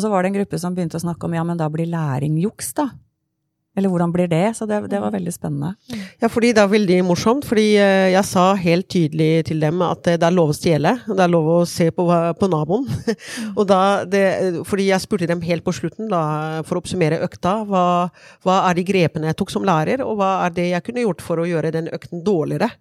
Og 0.00 0.06
så 0.06 0.08
var 0.08 0.24
det 0.24 0.30
en 0.30 0.40
gruppe 0.40 0.56
som 0.56 0.72
begynte 0.72 0.96
å 0.96 1.02
snakke 1.02 1.28
om 1.28 1.34
ja, 1.36 1.44
men 1.44 1.60
da 1.60 1.66
blir 1.68 1.90
læring 1.92 2.40
juks, 2.40 2.72
da. 2.78 2.88
Eller 3.76 3.92
hvordan 3.92 4.10
blir 4.10 4.26
det? 4.26 4.56
Så 4.56 4.66
det, 4.66 4.80
det 4.90 4.98
var 4.98 5.12
veldig 5.12 5.30
spennende. 5.30 5.74
Ja, 6.18 6.30
fordi 6.32 6.48
det 6.56 6.62
er 6.62 6.70
veldig 6.72 6.96
morsomt. 7.06 7.44
Fordi 7.46 7.66
eh, 7.78 8.08
jeg 8.10 8.24
sa 8.26 8.48
helt 8.58 8.88
tydelig 8.90 9.44
til 9.50 9.60
dem 9.62 9.84
at 9.84 10.08
eh, 10.08 10.16
det 10.18 10.26
er 10.26 10.34
lov 10.34 10.50
å 10.50 10.56
stjele. 10.56 10.96
Det 11.06 11.22
er 11.22 11.30
lov 11.30 11.50
å 11.52 11.58
se 11.68 11.90
på, 11.94 12.08
på 12.40 12.48
naboen. 12.50 12.88
og 13.58 13.62
da, 13.70 13.80
det, 14.08 14.24
fordi 14.66 14.88
jeg 14.88 15.04
spurte 15.04 15.28
dem 15.30 15.44
helt 15.46 15.66
på 15.66 15.76
slutten, 15.76 16.08
da, 16.10 16.22
for 16.66 16.80
å 16.80 16.82
oppsummere 16.82 17.20
økta, 17.28 17.60
hva, 17.68 17.84
hva 18.42 18.58
er 18.72 18.80
de 18.80 18.86
grepene 18.88 19.30
jeg 19.30 19.38
tok 19.38 19.54
som 19.54 19.68
lærer, 19.68 20.02
og 20.02 20.18
hva 20.18 20.32
er 20.48 20.56
det 20.56 20.66
jeg 20.72 20.88
kunne 20.88 21.06
gjort 21.06 21.22
for 21.28 21.38
å 21.44 21.46
gjøre 21.52 21.76
den 21.76 21.92
økten 21.94 22.24
dårligere. 22.26 22.72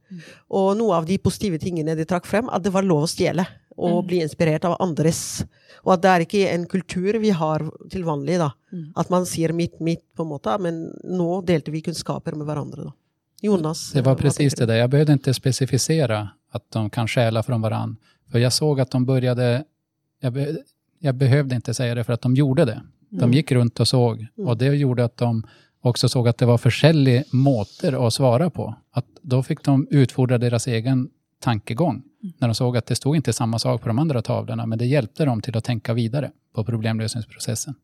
Og 0.50 0.72
noe 0.80 0.98
av 0.98 1.12
de 1.12 1.22
positive 1.22 1.62
tingene 1.62 2.00
de 2.00 2.10
trakk 2.10 2.26
frem, 2.30 2.50
at 2.50 2.66
det 2.66 2.74
var 2.74 2.88
lov 2.88 3.06
å 3.06 3.12
stjele. 3.14 3.46
Og 3.80 4.06
bli 4.10 4.20
inspirert 4.24 4.66
av 4.68 4.76
andres. 4.84 5.46
Og 5.86 5.94
at 5.96 6.02
det 6.04 6.12
er 6.12 6.26
ikke 6.26 6.48
en 6.52 6.66
kultur 6.68 7.16
vi 7.24 7.30
har 7.32 7.64
til 7.92 8.04
vanlig, 8.04 8.40
da. 8.42 8.52
At 9.00 9.12
man 9.14 9.28
sier 9.30 9.54
mitt, 9.56 9.80
mitt, 9.80 10.04
på 10.16 10.26
en 10.26 10.34
måte. 10.34 10.56
Men 10.60 10.82
nå 11.08 11.42
delte 11.48 11.72
vi 11.72 11.84
kunnskaper 11.86 12.36
med 12.36 12.50
hverandre, 12.50 12.90
da. 12.90 12.96
Jonas? 13.42 13.92
Det 13.92 14.02
var 14.02 14.16
precis 14.16 14.54
det 14.54 14.66
där. 14.66 14.76
Jag 14.76 14.90
behövde 14.90 15.14
inte 15.14 15.34
specificera 15.34 16.30
att 16.52 16.72
de 16.72 16.90
kan 16.90 17.08
stjäla 17.08 17.44
från 17.44 17.62
hverandre, 17.62 17.96
För 18.32 18.40
jag 18.40 18.54
såg 18.54 18.80
att 18.80 18.92
de 18.92 19.06
började, 19.06 19.64
jag, 20.20 20.34
be, 20.34 20.58
jag 21.00 21.16
behövde 21.16 21.56
inte 21.56 21.74
säga 21.74 21.96
det 21.96 22.04
för 22.04 22.14
att 22.14 22.22
de 22.22 22.36
gjorde 22.36 22.66
det. 22.66 22.82
De 23.10 23.34
gick 23.34 23.52
runt 23.52 23.80
och 23.80 23.88
såg 23.88 24.28
och 24.38 24.58
det 24.58 24.66
gjorde 24.66 25.06
att 25.06 25.18
de, 25.18 25.44
också 25.82 26.10
såg 26.10 26.28
att 26.28 26.38
det 26.38 26.46
var 26.46 26.58
forskjellige 26.58 27.24
måter 27.32 27.96
å 27.96 28.12
svare 28.12 28.50
på. 28.50 28.76
Att 28.92 29.06
då 29.22 29.44
fick 29.44 29.64
de 29.64 29.88
utfordra 29.92 30.38
deres 30.38 30.68
egen 30.68 31.10
tankegång. 31.40 32.04
När 32.20 32.48
de 32.48 32.56
såg 32.56 32.78
att 32.78 32.86
det 32.86 32.96
stod 32.96 33.16
inte 33.16 33.34
samma 33.34 33.60
sak 33.60 33.82
på 33.82 33.88
de 33.88 34.00
andra 34.00 34.22
tavlorna, 34.22 34.66
men 34.66 34.78
det 34.78 34.86
hjälpte 34.86 35.26
dem 35.26 35.42
till 35.42 35.58
att 35.58 35.64
tänka 35.64 35.94
vidare 35.94 36.32
på 36.54 36.64
problemlösningsprocessen. 36.64 37.76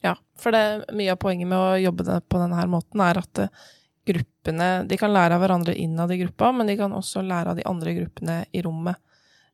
Ja, 0.00 0.16
for 0.38 0.52
det, 0.52 0.84
mye 0.92 1.12
av 1.12 1.16
poenget 1.22 1.48
med 1.48 1.58
å 1.58 1.76
jobbe 1.78 2.20
på 2.28 2.40
denne 2.42 2.64
måten 2.66 3.00
er 3.04 3.20
at 3.20 3.38
eh, 3.38 3.62
gruppene 4.02 4.82
De 4.90 4.98
kan 4.98 5.12
lære 5.14 5.36
av 5.36 5.44
hverandre 5.44 5.76
innad 5.78 6.10
i 6.10 6.18
gruppa, 6.18 6.50
men 6.52 6.66
de 6.66 6.74
kan 6.80 6.92
også 6.92 7.22
lære 7.22 7.52
av 7.52 7.60
de 7.60 7.66
andre 7.70 7.94
gruppene 7.94 8.40
i 8.50 8.62
rommet. 8.66 8.98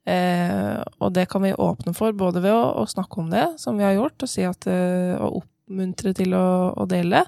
Eh, 0.08 0.78
og 1.04 1.12
det 1.12 1.26
kan 1.28 1.44
vi 1.44 1.52
åpne 1.52 1.92
for, 1.97 2.16
både 2.16 2.40
ved 2.40 2.54
å, 2.54 2.64
å, 2.80 2.87
snakke 2.88 3.20
om 3.20 3.28
det, 3.28 3.44
som 3.61 3.76
vi 3.76 3.85
har 3.85 3.92
gjort, 3.99 4.25
og 4.25 4.32
si 4.32 4.47
at, 4.49 4.64
eh, 4.73 5.20
oppmuntre 5.20 6.14
til 6.16 6.32
å, 6.38 6.73
å 6.73 6.88
dele, 6.88 7.26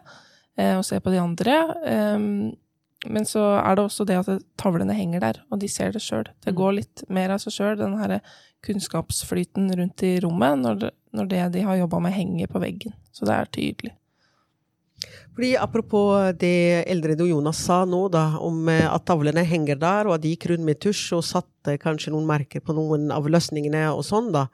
eh, 0.57 0.79
og 0.79 0.87
se 0.89 0.97
på 1.05 1.13
de 1.13 1.21
andre. 1.21 1.59
Men 3.09 3.25
så 3.25 3.43
er 3.63 3.79
det 3.79 3.85
også 3.87 4.05
det 4.05 4.19
at 4.21 4.43
tavlene 4.61 4.93
henger 4.97 5.23
der, 5.25 5.39
og 5.49 5.63
de 5.63 5.69
ser 5.73 5.95
det 5.95 6.03
sjøl. 6.05 6.27
Det 6.45 6.53
går 6.57 6.75
litt 6.77 7.05
mer 7.09 7.33
av 7.33 7.41
seg 7.41 7.55
sjøl, 7.55 7.79
den 7.81 7.97
her 7.97 8.19
kunnskapsflyten 8.67 9.71
rundt 9.79 10.05
i 10.05 10.19
rommet, 10.21 10.61
når 10.61 10.83
det, 10.83 10.91
når 11.17 11.31
det 11.31 11.47
de 11.57 11.65
har 11.65 11.81
jobba 11.81 12.03
med, 12.05 12.13
henger 12.13 12.53
på 12.53 12.61
veggen. 12.61 12.93
Så 13.17 13.25
det 13.29 13.39
er 13.39 13.51
tydelig. 13.57 13.95
Fordi 15.33 15.55
Apropos 15.57 16.35
det 16.37 16.85
Eldred 16.91 17.23
og 17.25 17.31
Jonas 17.31 17.63
sa 17.65 17.79
nå, 17.89 18.03
da, 18.13 18.25
om 18.45 18.69
eh, 18.69 18.85
at 18.85 19.07
tavlene 19.09 19.45
henger 19.49 19.79
der, 19.81 20.09
og 20.09 20.19
at 20.19 20.25
de 20.25 20.35
gikk 20.35 20.51
rundt 20.51 20.67
med 20.67 20.81
tusj 20.83 21.15
og 21.17 21.25
satte 21.25 21.79
kanskje 21.81 22.13
noen 22.13 22.29
merker 22.29 22.61
på 22.61 22.77
noen 22.77 23.09
av 23.15 23.29
løsningene 23.31 23.87
og 23.95 24.05
sånn, 24.05 24.29
da. 24.35 24.47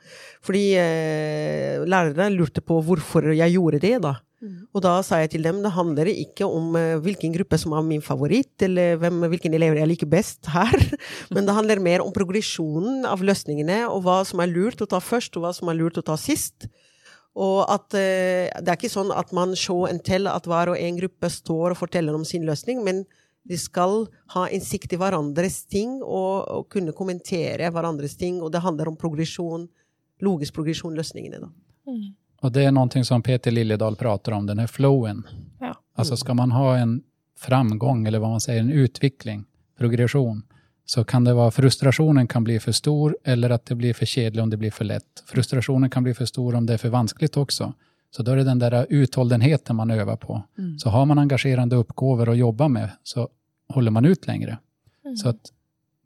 Fordi 0.47 0.65
eh, 0.79 1.83
lærerne 1.83 2.31
lurte 2.37 2.63
på 2.63 2.79
hvorfor 2.87 3.33
jeg 3.35 3.57
gjorde 3.57 3.83
det, 3.83 3.97
da. 4.07 4.15
Mm. 4.45 4.67
Og 4.77 4.83
da 4.85 4.99
sa 5.01 5.23
jeg 5.23 5.31
til 5.33 5.47
dem 5.47 5.63
det 5.65 5.73
handler 5.73 6.11
ikke 6.13 6.45
om 6.45 6.75
eh, 6.77 6.99
hvilken 7.01 7.33
gruppe 7.33 7.57
som 7.61 7.73
er 7.73 7.85
min 7.87 8.05
favoritt, 8.05 8.53
eller 8.67 8.99
hvem, 9.01 9.25
hvilken 9.33 9.55
elever 9.57 9.81
jeg 9.81 9.91
liker 9.95 10.11
best 10.13 10.51
her, 10.53 10.77
men 11.35 11.49
det 11.49 11.55
handler 11.57 11.81
mer 11.83 12.05
om 12.05 12.13
progresjonen 12.15 13.07
av 13.09 13.25
løsningene, 13.25 13.85
og 13.89 14.05
hva 14.05 14.21
som 14.29 14.43
er 14.45 14.53
lurt 14.53 14.85
å 14.85 14.91
ta 14.91 15.01
først, 15.01 15.39
og 15.39 15.47
hva 15.47 15.55
som 15.57 15.73
er 15.73 15.79
lurt 15.81 16.01
å 16.01 16.05
ta 16.05 16.19
sist. 16.21 16.69
Og 17.37 17.63
at 17.69 17.97
eh, 17.97 18.49
det 18.61 18.73
er 18.73 18.77
ikke 18.77 18.93
sånn 18.93 19.13
at 19.13 19.33
man 19.37 19.57
show 19.57 19.87
and 19.89 20.05
tell 20.05 20.29
at 20.29 20.49
hver 20.49 20.73
og 20.73 20.81
en 20.81 21.01
gruppe 21.01 21.33
står 21.33 21.73
og 21.73 21.81
forteller 21.81 22.17
om 22.17 22.25
sin 22.29 22.45
løsning, 22.49 22.85
men 22.85 23.05
de 23.47 23.57
skal 23.61 24.07
ha 24.35 24.47
innsikt 24.53 24.93
i 24.93 24.99
hverandres 25.01 25.63
ting 25.71 26.01
og, 26.03 26.47
og, 26.51 26.65
kunne 26.73 26.95
kommentere 26.97 27.71
hverandres 27.71 28.17
ting. 28.19 28.41
Og 28.43 28.51
det 28.53 28.65
handler 28.65 28.91
om 28.91 28.97
progresjon, 28.99 29.69
logisk 30.25 30.57
progresjon, 30.57 30.97
løsningene. 30.99 31.45
da. 31.45 31.53
Mm. 31.87 32.09
Og 32.41 32.53
det 32.53 32.67
er 32.67 32.73
noe 32.75 33.05
som 33.05 33.23
Peter 33.23 33.51
Liljedal 33.51 33.97
prater 33.97 34.33
om, 34.33 34.47
denne 34.47 34.69
flowen. 34.69 35.25
Ja. 35.61 35.75
Altså 35.97 36.17
skal 36.17 36.37
man 36.37 36.53
ha 36.53 36.77
en 36.77 37.03
framgång, 37.39 38.07
eller 38.07 38.21
hva 38.21 38.35
man 38.37 38.41
sier, 38.41 38.61
en 38.61 38.73
utvikling, 38.73 39.45
progresjon, 39.79 40.43
så 40.87 41.05
kan 41.05 41.25
det 41.25 41.35
vara 41.35 41.51
frustrationen 41.51 42.29
kan 42.29 42.45
bli 42.45 42.61
för 42.61 42.73
stor 42.73 43.17
eller 43.25 43.51
att 43.51 43.67
det 43.67 43.75
blir 43.75 43.95
för 43.95 44.07
kedligt 44.07 44.43
om 44.43 44.51
det 44.51 44.57
blir 44.57 44.71
för 44.71 44.85
lätt. 44.85 45.25
Frustrationen 45.27 45.91
kan 45.91 46.03
bli 46.03 46.15
för 46.15 46.25
stor 46.25 46.55
om 46.55 46.67
det 46.67 46.73
är 46.73 46.79
för 46.79 46.89
vanskligt 46.89 47.37
också. 47.37 47.73
Så 48.11 48.23
då 48.23 48.33
är 48.33 48.37
det 48.37 48.45
den 48.45 48.59
där 48.59 48.87
uthållenheten 48.89 49.77
man 49.77 49.91
övar 49.91 50.17
på. 50.17 50.43
Mm. 50.59 50.79
Så 50.79 50.91
har 50.91 51.07
man 51.07 51.19
engagerande 51.19 51.77
uppgåvor 51.77 52.29
att 52.29 52.37
jobba 52.37 52.69
med 52.69 52.91
så 53.03 53.29
håller 53.69 53.91
man 53.91 54.05
ut 54.05 54.27
längre. 54.27 54.59
Mm. 55.05 55.17
Så 55.17 55.29
att 55.29 55.53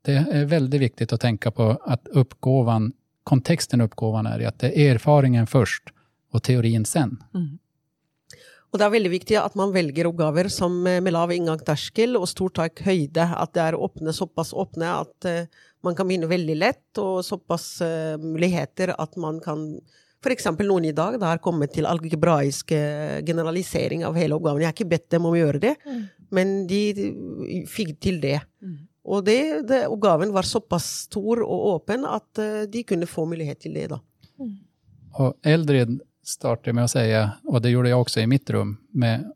det 0.02 0.12
är 0.12 0.44
väldigt 0.44 0.80
viktigt 0.80 1.12
att 1.12 1.20
tänka 1.20 1.50
på 1.50 1.78
att 1.84 2.08
uppgåvan, 2.08 2.92
kontexten 3.24 3.80
uppgåvan 3.80 4.26
är 4.26 4.40
i 4.40 4.46
at 4.46 4.58
det 4.58 4.78
er 4.78 4.94
erfaringen 4.94 5.46
først 5.46 5.82
og 6.30 6.42
teorien 6.46 6.86
sen. 6.88 7.16
Mm. 7.34 7.58
Og 8.70 8.78
det 8.78 8.86
er 8.86 8.92
veldig 8.94 9.10
viktig 9.10 9.38
at 9.40 9.56
man 9.58 9.72
velger 9.74 10.06
oppgaver 10.06 10.46
som 10.52 10.76
eh, 10.86 11.00
med 11.02 11.14
lav 11.16 11.32
inngangsterskel 11.34 12.14
og 12.18 12.28
stor 12.30 12.52
tak 12.60 12.82
høyde. 12.86 13.24
At 13.34 13.54
det 13.56 13.64
er 13.64 13.78
åpne, 13.78 14.14
såpass 14.14 14.52
åpne 14.54 14.92
at 15.00 15.26
uh, 15.26 15.64
man 15.86 15.96
kan 15.98 16.06
begynne 16.06 16.30
veldig 16.30 16.56
lett, 16.60 16.86
og 17.02 17.24
såpass 17.26 17.80
uh, 17.82 18.14
muligheter 18.22 18.94
at 18.94 19.18
man 19.20 19.42
kan 19.42 19.72
F.eks. 20.20 20.50
noen 20.68 20.84
i 20.84 20.92
dag 20.92 21.14
det 21.16 21.24
har 21.24 21.40
kommet 21.40 21.72
til 21.72 21.86
algebraisk 21.88 22.74
generalisering 23.24 24.02
av 24.04 24.18
hele 24.20 24.36
oppgaven. 24.36 24.60
Jeg 24.60 24.68
har 24.68 24.74
ikke 24.76 24.90
bedt 24.90 25.06
dem 25.14 25.24
om 25.24 25.32
å 25.32 25.38
gjøre 25.38 25.62
det, 25.62 25.70
mm. 25.80 26.02
men 26.36 26.50
de, 26.68 26.80
fikk 27.72 27.94
til 28.04 28.18
det. 28.20 28.36
Mm. 28.60 28.74
Og 29.08 29.24
det, 29.24 29.38
det, 29.70 29.78
oppgaven 29.88 30.34
var 30.36 30.44
såpass 30.44 30.90
stor 31.06 31.40
og 31.40 31.64
åpen 31.70 32.04
at 32.04 32.42
uh, 32.42 32.68
de 32.68 32.84
kunne 32.84 33.08
få 33.08 33.24
mulighet 33.32 33.64
til 33.64 33.80
det. 33.80 33.88
da. 33.94 34.02
Mm. 34.36 34.58
Og 35.24 35.50
Eldrid 35.56 35.96
starta 36.26 36.72
med 36.76 36.86
å 36.86 36.90
si, 36.90 37.04
og 37.48 37.62
det 37.62 37.72
gjorde 37.72 37.92
jeg 37.92 38.02
også 38.04 38.22
i 38.22 38.28
mitt 38.30 38.50
rom, 38.54 38.76
med 38.92 39.28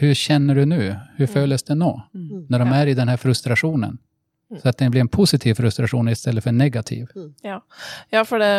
hur 0.00 0.14
kjenner 0.14 0.58
du 0.58 0.66
nå? 0.68 0.80
Hur 1.16 1.28
mm. 1.28 1.32
føles 1.32 1.64
det 1.64 1.78
nå? 1.78 1.92
Mm. 2.14 2.44
Når 2.50 2.64
de 2.64 2.76
er 2.76 2.90
i 2.90 2.96
denne 2.98 3.16
frustrasjonen. 3.20 3.96
Mm. 4.48 4.58
Så 4.60 4.68
at 4.68 4.80
det 4.80 4.90
blir 4.92 5.04
en 5.04 5.12
positiv 5.12 5.56
frustrasjon 5.60 6.08
i 6.08 6.16
stedet 6.16 6.42
for 6.44 6.52
en 6.52 6.60
negativ. 6.60 7.08
Mm. 7.16 7.30
Ja. 7.44 7.60
ja, 8.12 8.24
for 8.28 8.42
det 8.42 8.52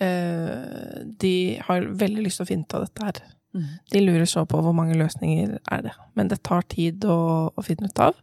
øh, 0.00 1.04
De 1.20 1.34
har 1.66 1.90
veldig 2.04 2.24
lyst 2.24 2.40
til 2.40 2.48
å 2.48 2.50
finne 2.52 2.64
ut 2.64 2.78
av 2.78 2.86
dette 2.86 3.10
her. 3.10 3.20
Mm. 3.56 3.68
De 3.92 4.02
lurer 4.04 4.28
så 4.30 4.46
på 4.48 4.60
hvor 4.62 4.76
mange 4.76 4.96
løsninger 4.96 5.58
er 5.58 5.84
det. 5.84 5.94
Men 6.16 6.32
det 6.32 6.42
tar 6.46 6.64
tid 6.70 7.04
å, 7.04 7.20
å 7.52 7.66
finne 7.66 7.90
ut 7.90 8.04
av. 8.04 8.20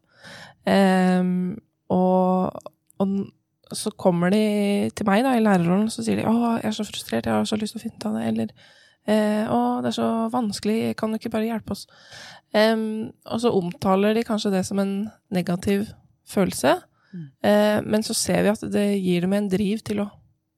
Um, 0.68 1.58
og, 1.94 2.58
og 3.00 3.18
så 3.76 3.92
kommer 4.00 4.32
de 4.34 4.90
til 4.96 5.08
meg 5.08 5.24
da, 5.26 5.36
i 5.36 5.44
lærerrollen 5.44 5.90
så 5.92 6.06
sier 6.06 6.22
de 6.22 6.26
'Å, 6.28 6.58
jeg 6.62 6.70
er 6.70 6.76
så 6.78 6.88
frustrert, 6.88 7.26
jeg 7.26 7.34
har 7.34 7.46
så 7.46 7.60
lyst 7.60 7.76
til 7.76 7.82
å 7.82 7.86
finne 7.86 7.98
ut 7.98 8.06
av 8.10 8.18
det', 8.18 8.28
eller 8.28 8.48
eh, 9.08 9.44
'Å, 9.48 9.82
det 9.84 9.92
er 9.92 9.98
så 9.98 10.10
vanskelig, 10.32 10.96
kan 10.96 11.12
du 11.12 11.20
ikke 11.20 11.34
bare 11.34 11.50
hjelpe 11.50 11.76
oss?' 11.76 11.88
Um, 12.56 13.12
og 13.28 13.42
så 13.44 13.52
omtaler 13.52 14.16
de 14.16 14.24
kanskje 14.24 14.54
det 14.54 14.64
som 14.66 14.80
en 14.80 15.10
negativ 15.36 15.90
følelse, 16.28 16.78
mm. 17.12 17.28
uh, 17.44 17.80
men 17.84 18.04
så 18.04 18.16
ser 18.16 18.46
vi 18.46 18.54
at 18.54 18.64
det 18.72 18.88
gir 19.04 19.26
dem 19.26 19.36
en 19.36 19.50
driv 19.52 19.84
til 19.84 20.00
å 20.06 20.10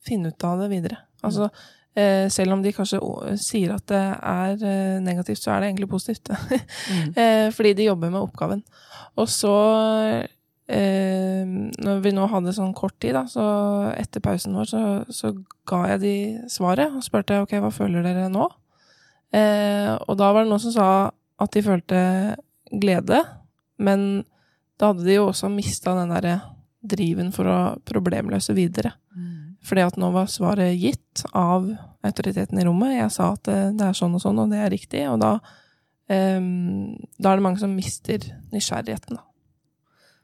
finne 0.05 0.29
ut 0.29 0.45
av 0.45 0.61
det 0.61 0.69
videre. 0.69 0.99
Altså, 1.25 1.49
uh, 1.49 2.27
selv 2.29 2.53
om 2.53 2.61
de 2.63 2.73
kanskje 2.75 3.01
sier 3.41 3.73
at 3.73 3.87
det 3.89 4.03
er 4.21 4.53
uh, 4.61 5.01
negativt, 5.01 5.41
så 5.41 5.55
er 5.55 5.63
det 5.63 5.71
egentlig 5.71 5.89
positivt. 5.89 6.29
mm. 6.29 7.13
fordi 7.57 7.73
de 7.73 7.89
jobber 7.89 8.13
med 8.13 8.21
oppgaven. 8.21 8.63
Og 9.17 9.29
så 9.33 9.55
eh, 10.69 11.43
når 11.81 12.03
vi 12.05 12.13
nå 12.15 12.27
hadde 12.31 12.55
sånn 12.55 12.75
kort 12.77 12.97
tid, 13.01 13.15
da, 13.17 13.25
så 13.29 13.45
etter 13.95 14.23
pausen 14.23 14.57
vår, 14.57 14.69
så, 14.69 14.83
så 15.09 15.33
ga 15.69 15.83
jeg 15.93 16.03
de 16.03 16.15
svaret 16.51 16.95
og 16.95 17.05
spurte 17.05 17.41
ok, 17.43 17.57
hva 17.63 17.73
føler 17.73 18.05
dere 18.05 18.29
nå? 18.33 18.47
Eh, 19.35 19.93
og 20.07 20.17
da 20.19 20.31
var 20.33 20.45
det 20.45 20.53
noen 20.53 20.63
som 20.63 20.75
sa 20.75 20.87
at 21.39 21.55
de 21.55 21.65
følte 21.65 21.99
glede, 22.69 23.21
men 23.79 24.23
da 24.79 24.91
hadde 24.91 25.05
de 25.07 25.19
jo 25.19 25.29
også 25.29 25.51
mista 25.51 25.93
den 25.97 26.13
derre 26.13 26.39
driven 26.79 27.33
for 27.35 27.49
å 27.49 27.59
problemløse 27.87 28.55
videre. 28.55 28.93
Mm. 29.15 29.55
Fordi 29.65 29.83
at 29.83 29.97
nå 29.99 30.11
var 30.15 30.29
svaret 30.31 30.77
gitt 30.79 31.25
av 31.35 31.67
autoriteten 32.05 32.59
i 32.59 32.65
rommet. 32.67 32.95
Jeg 32.95 33.11
sa 33.11 33.33
at 33.35 33.43
det, 33.47 33.57
det 33.79 33.89
er 33.89 33.97
sånn 33.97 34.15
og 34.15 34.23
sånn, 34.23 34.39
og 34.39 34.53
det 34.53 34.61
er 34.63 34.71
riktig. 34.71 35.03
Og 35.11 35.19
da, 35.19 35.33
um, 36.07 36.95
da 37.19 37.33
er 37.33 37.41
det 37.41 37.45
mange 37.45 37.59
som 37.59 37.75
mister 37.75 38.23
nysgjerrigheten, 38.53 39.19
da. 39.19 39.25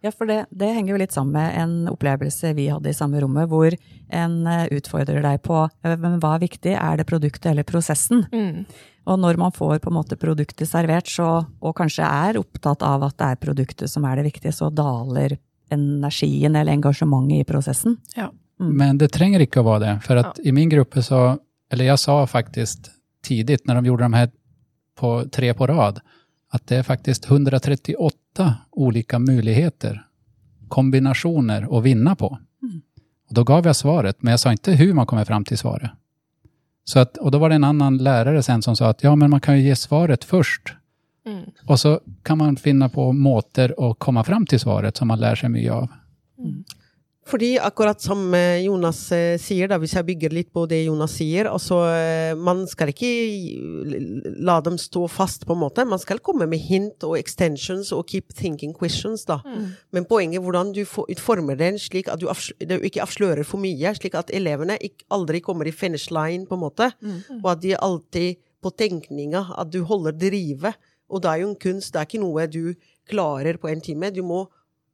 Ja, 0.05 0.11
for 0.13 0.29
det, 0.29 0.43
det, 0.53 0.67
henger 0.69 0.93
jo 0.93 0.97
litt 1.01 1.15
sammen 1.15 1.33
med 1.33 1.55
en 1.57 1.87
opplevelse 1.89 2.51
vi 2.53 2.67
hadde 2.69 2.91
i 2.91 2.93
samme 2.93 3.17
rommet, 3.23 3.49
hvor 3.49 3.73
en 4.13 4.35
eh, 4.45 4.67
utfordrer 4.77 5.23
deg 5.25 5.39
på 5.41 5.63
men 5.81 6.19
hva 6.21 6.35
er 6.35 6.43
viktig, 6.43 6.75
er 6.77 6.99
det 6.99 7.07
produktet 7.09 7.47
eller 7.49 7.65
prosessen? 7.65 8.21
Mm. 8.29 8.67
Og 9.09 9.17
når 9.21 9.39
man 9.41 9.53
får 9.53 9.79
på 9.81 9.89
en 9.89 9.97
måte 9.97 10.17
produktet 10.21 10.69
servert, 10.69 11.09
så, 11.09 11.29
og 11.41 11.75
kanskje 11.77 12.05
er 12.05 12.37
opptatt 12.37 12.85
av 12.85 13.07
at 13.07 13.17
det 13.17 13.31
er 13.31 13.41
produktet 13.41 13.89
som 13.89 14.05
er 14.05 14.19
det 14.19 14.27
viktige, 14.29 14.53
så 14.53 14.69
daler 14.73 15.37
energien 15.73 16.53
eller 16.53 16.77
engasjementet 16.77 17.41
i 17.41 17.47
prosessen. 17.49 17.97
Ja. 18.17 18.29
Mm. 18.61 18.71
Men 18.77 19.01
det 19.01 19.09
trenger 19.13 19.41
ikke 19.41 19.63
å 19.63 19.67
være 19.71 19.83
det. 19.87 19.95
For 20.05 20.21
at 20.21 20.37
ja. 20.37 20.49
i 20.49 20.53
min 20.55 20.69
gruppe 20.71 21.01
så 21.03 21.39
Eller 21.73 21.89
jeg 21.89 21.97
sa 21.97 22.19
faktisk 22.29 22.91
tidlig, 23.25 23.57
når 23.65 23.81
de 23.81 23.89
gjorde 23.89 24.05
de 24.05 24.17
her 24.19 24.27
på 24.95 25.09
tre 25.33 25.49
på 25.57 25.67
rad, 25.67 25.97
at 26.55 26.65
det 26.71 26.79
er 26.81 26.87
faktisk 26.87 27.27
138 27.29 28.53
olika 28.71 29.19
muligheter, 29.19 30.01
kombinationer 30.67 31.67
å 31.67 31.81
vinne 31.83 32.15
på. 32.15 32.31
Mm. 32.63 32.81
Och 33.29 33.35
då 33.35 33.43
gav 33.43 33.65
jeg 33.65 33.75
svaret, 33.75 34.17
men 34.23 34.35
jeg 34.35 34.39
sa 34.39 34.53
ikke 34.53 34.75
hvordan 34.77 34.95
man 34.95 35.07
kommer 35.09 35.25
fram 35.25 35.45
til 35.45 35.57
svaret. 35.57 35.91
Så 36.85 36.99
att, 36.99 37.17
och 37.17 37.31
då 37.31 37.37
var 37.37 37.49
det 37.49 37.55
en 37.55 37.63
annen 37.63 37.97
lärare 37.97 38.43
sen 38.43 38.61
som 38.61 38.75
sa 38.75 38.89
at 38.89 39.03
ja, 39.03 39.15
men 39.15 39.29
man 39.29 39.41
kan 39.41 39.57
jo 39.57 39.63
gi 39.63 39.75
svaret 39.75 40.23
først. 40.23 40.73
Mm. 41.25 41.49
Och 41.65 41.79
så 41.79 41.99
kan 42.23 42.37
man 42.37 42.57
finne 42.57 42.89
på 42.89 43.11
måter 43.13 43.73
å 43.79 43.93
komme 43.93 44.23
fram 44.23 44.45
til 44.45 44.59
svaret 44.59 44.97
som 44.97 45.07
man 45.07 45.19
lærer 45.19 45.35
seg 45.35 45.51
mye 45.51 45.71
av. 45.73 45.87
Mm. 46.37 46.63
Fordi 47.25 47.55
akkurat 47.57 48.01
som 48.01 48.33
eh, 48.37 48.61
Jonas 48.67 48.99
eh, 49.15 49.39
sier, 49.41 49.69
da, 49.71 49.79
hvis 49.81 49.95
jeg 49.97 50.05
bygger 50.05 50.33
litt 50.35 50.51
på 50.53 50.67
det 50.69 50.83
Jonas 50.83 51.15
sier 51.17 51.47
altså 51.49 51.79
Man 52.37 52.63
skal 52.69 52.91
ikke 52.91 53.09
la 54.45 54.59
dem 54.65 54.77
stå 54.81 55.07
fast, 55.09 55.47
på 55.47 55.55
en 55.55 55.63
måte. 55.63 55.87
Man 55.89 56.01
skal 56.01 56.21
komme 56.21 56.45
med 56.49 56.61
hint 56.61 57.05
og 57.07 57.17
extensions 57.17 57.89
og 57.95 58.05
keep 58.11 58.35
thinking 58.37 58.75
questions, 58.77 59.25
da. 59.25 59.39
Mm. 59.45 59.67
Men 59.95 60.07
poenget 60.09 60.39
er 60.39 60.45
hvordan 60.45 60.73
du 60.75 60.83
utformer 60.85 61.57
den 61.57 61.79
slik 61.81 62.11
at 62.11 62.21
du, 62.21 62.29
du, 62.61 62.75
ikke 62.85 63.03
avslører 63.05 63.45
for 63.47 63.61
mye, 63.63 63.95
slik 63.97 64.17
at 64.19 64.33
elevene 64.35 64.77
aldri 65.13 65.41
kommer 65.41 65.65
i 65.65 65.73
finish 65.73 66.13
line, 66.13 66.45
på 66.45 66.57
en 66.57 66.65
måte. 66.65 66.91
Mm. 67.01 67.41
Og 67.41 67.49
at 67.55 67.63
de 67.65 67.73
alltid 67.77 68.43
på 68.65 68.73
tenkninga, 68.73 69.47
at 69.57 69.71
du 69.73 69.83
holder 69.85 70.15
drive. 70.17 70.73
Og 71.09 71.21
det 71.21 71.31
er 71.31 71.41
jo 71.43 71.49
en 71.51 71.59
kunst, 71.61 71.93
det 71.93 72.01
er 72.01 72.09
ikke 72.09 72.23
noe 72.23 72.45
du 72.49 72.75
klarer 73.09 73.59
på 73.61 73.69
en 73.69 73.83
time. 73.83 74.09
Du 74.13 74.23
må 74.25 74.45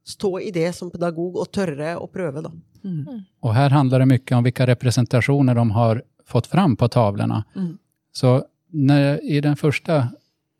stå 0.04 0.40
i 0.40 0.50
det 0.50 0.72
som 0.74 0.90
pedagog 0.90 1.36
og 1.36 1.50
tørre 1.52 1.96
å 1.96 2.06
prøve, 2.10 2.42
da. 2.42 2.50
Mm. 2.84 3.24
Og 3.42 3.54
her 3.54 3.70
handler 3.70 4.02
det 4.02 4.08
mye 4.10 4.36
om 4.36 4.44
vilka 4.44 4.66
representationer 4.66 5.54
de 5.54 5.66
har 5.70 6.02
fått 6.26 6.46
fram 6.46 6.76
på 6.76 6.88
tavlene. 6.88 7.44
Mm. 7.56 7.76
Så 8.14 8.42
når, 8.72 9.20
i 9.22 9.40
den 9.40 9.56
første 9.56 10.08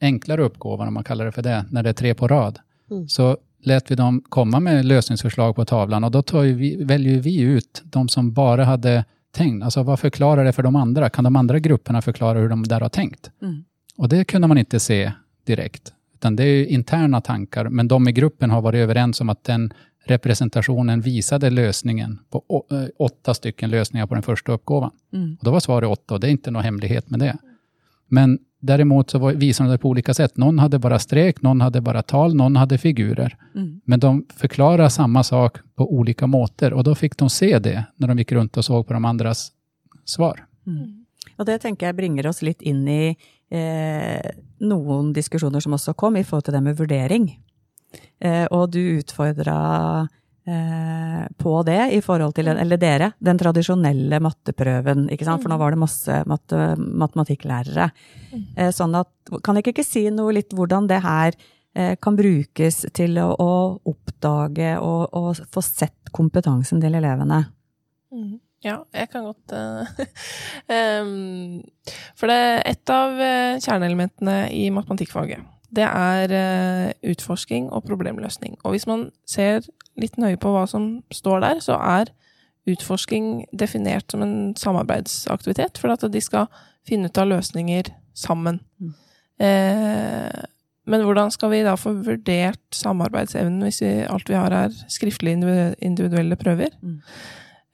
enklere 0.02 0.44
oppgaven, 0.46 0.88
om 0.88 0.94
man 0.94 1.04
kaller 1.06 1.24
det 1.30 1.34
for 1.34 1.42
det, 1.46 1.64
når 1.70 1.82
det 1.82 1.94
er 1.94 2.00
tre 2.02 2.14
på 2.14 2.28
rad, 2.28 2.60
Mm. 2.90 3.08
så 3.08 3.36
lät 3.64 3.90
vi 3.90 3.94
dem 3.94 4.20
komme 4.28 4.60
med 4.60 4.84
løsningsforslag 4.84 5.54
på 5.56 5.64
tavlan 5.64 6.04
Og 6.04 6.12
da 6.12 6.20
velger 6.32 6.54
vi, 6.58 6.84
väljer 6.84 7.20
vi 7.20 7.40
ut 7.40 7.82
de 7.84 8.08
som 8.08 8.32
bare 8.34 8.64
hadde 8.68 9.04
tenkt. 9.32 9.64
Altså, 9.64 9.82
hva 9.82 9.96
forklarer 9.96 10.44
det 10.44 10.52
for 10.52 10.62
de 10.62 10.76
andre? 10.76 11.08
Kan 11.10 11.24
de 11.24 11.32
andre 11.38 11.60
gruppene 11.60 12.02
forklare 12.02 12.42
hvordan 12.42 12.62
de 12.62 12.68
der 12.68 12.80
har 12.80 12.90
tenkt? 12.90 13.30
Mm. 13.40 13.64
Og 13.98 14.08
det 14.08 14.26
kunne 14.28 14.48
man 14.48 14.58
ikke 14.58 14.80
se 14.80 15.12
direkt. 15.46 15.92
Utan 16.22 16.36
det 16.36 16.44
är 16.44 16.66
interna 16.66 17.20
tankar, 17.20 17.68
men 17.68 17.88
de 17.88 18.08
i 18.08 18.12
gruppen 18.12 18.50
har 18.50 18.62
varit 18.62 18.78
överens 18.78 19.20
om 19.20 19.28
att 19.28 19.44
den 19.44 19.72
representationen 20.04 21.00
visade 21.00 21.50
lösningen 21.50 22.18
på 22.30 22.64
eh, 22.70 22.84
åtta 22.98 23.34
stycken 23.34 23.70
lösningar 23.70 24.06
på 24.06 24.14
den 24.14 24.22
första 24.22 24.52
uppgåvan. 24.52 24.90
Mm. 25.12 25.36
Och 25.38 25.44
då 25.44 25.50
var 25.50 25.60
svaret 25.60 25.88
åtta 25.88 26.14
och 26.14 26.20
det 26.20 26.28
är 26.28 26.30
inte 26.30 26.50
någon 26.50 26.62
hemlighet 26.62 27.10
med 27.10 27.20
det. 27.20 27.36
Men 28.08 28.38
däremot 28.60 29.10
så 29.10 29.18
var- 29.18 29.32
visade 29.32 29.68
de 29.68 29.72
det 29.72 29.78
på 29.78 29.88
olika 29.88 30.14
sätt. 30.14 30.36
Någon 30.36 30.58
hade 30.58 30.78
bara 30.78 30.98
streck, 30.98 31.42
någon 31.42 31.60
hade 31.60 31.80
bara 31.80 32.02
tal, 32.02 32.34
någon 32.34 32.56
hade 32.56 32.78
figurer. 32.78 33.36
Mm. 33.54 33.80
Men 33.84 34.00
de 34.00 34.26
förklarar 34.36 34.88
samma 34.88 35.22
sak 35.22 35.58
på 35.74 35.94
olika 35.94 36.26
måter 36.26 36.72
och 36.72 36.84
då 36.84 36.94
fick 36.94 37.16
de 37.16 37.30
se 37.30 37.58
det 37.58 37.84
när 37.96 38.08
de 38.08 38.18
gick 38.18 38.32
runt 38.32 38.56
och 38.56 38.64
såg 38.64 38.86
på 38.86 38.92
de 38.92 39.04
andras 39.04 39.52
svar. 40.04 40.46
Mm. 40.66 41.02
Og 41.38 41.46
det 41.46 41.58
tenker 41.62 41.86
jeg 41.86 41.96
bringer 41.96 42.26
oss 42.26 42.42
litt 42.42 42.62
inn 42.62 42.88
i 42.88 43.16
noen 43.52 45.12
diskusjoner 45.12 45.60
som 45.60 45.74
også 45.76 45.92
kom 45.98 46.16
i 46.16 46.24
forhold 46.24 46.46
til 46.46 46.54
det 46.56 46.62
med 46.64 46.78
vurdering. 46.78 47.26
Eh, 48.22 48.46
og 48.54 48.70
du 48.72 48.80
utfordra 49.00 49.56
eh, 50.46 51.22
på 51.38 51.54
det 51.66 51.80
i 51.96 52.00
forhold 52.04 52.36
til, 52.36 52.50
eller 52.52 52.80
dere, 52.80 53.12
den 53.18 53.40
tradisjonelle 53.40 54.20
matteprøven, 54.22 55.08
ikke 55.12 55.26
sant? 55.28 55.42
For 55.42 55.52
nå 55.52 55.58
var 55.60 55.74
det 55.74 55.82
masse 55.82 56.20
matte, 56.30 56.74
matematikklærere. 56.78 57.90
Eh, 58.56 58.70
sånn 58.74 58.96
at, 58.98 59.10
kan 59.42 59.58
dere 59.58 59.74
ikke 59.74 59.86
si 59.86 60.06
noe 60.14 60.36
litt 60.38 60.54
hvordan 60.56 60.88
det 60.90 61.02
her 61.04 61.36
eh, 61.74 61.96
kan 62.02 62.18
brukes 62.18 62.84
til 62.94 63.18
å 63.22 63.50
oppdage 63.90 64.76
og, 64.78 65.02
og 65.18 65.42
få 65.52 65.64
sett 65.66 66.14
kompetansen 66.14 66.82
til 66.82 67.00
elevene? 67.00 67.44
Mm. 68.12 68.38
Ja, 68.62 68.76
jeg 68.94 69.10
kan 69.10 69.26
godt 69.26 69.54
em, 70.70 71.62
For 72.18 72.30
det 72.30 72.38
et 72.70 72.92
av 72.94 73.18
eh, 73.18 73.58
kjerneelementene 73.58 74.36
i 74.54 74.68
matematikkfaget. 74.74 75.42
Det 75.72 75.86
er 75.88 76.34
eh, 76.36 77.10
utforsking 77.12 77.70
og 77.72 77.86
problemløsning. 77.88 78.58
Og 78.62 78.76
hvis 78.76 78.86
man 78.86 79.08
ser 79.26 79.64
litt 79.98 80.18
nøye 80.20 80.38
på 80.40 80.52
hva 80.52 80.66
som 80.70 81.00
står 81.12 81.42
der, 81.44 81.62
så 81.64 81.78
er 81.80 82.12
utforsking 82.70 83.48
definert 83.58 84.12
som 84.12 84.22
en 84.22 84.54
samarbeidsaktivitet, 84.56 85.80
for 85.80 85.94
at 85.94 86.04
de 86.12 86.22
skal 86.22 86.46
finne 86.86 87.10
ut 87.10 87.18
av 87.18 87.30
løsninger 87.32 87.90
sammen. 88.14 88.60
Mm. 88.78 88.94
Eh, 89.42 90.42
men 90.92 91.04
hvordan 91.06 91.30
skal 91.30 91.52
vi 91.52 91.62
da 91.66 91.76
få 91.78 91.94
vurdert 92.02 92.62
samarbeidsevnen 92.74 93.62
hvis 93.66 93.80
vi, 93.84 93.92
alt 94.06 94.30
vi 94.30 94.38
har 94.38 94.54
er 94.54 94.74
skriftlige 94.90 95.74
individuelle 95.82 96.38
prøver? 96.38 96.74
Mm. 96.82 96.98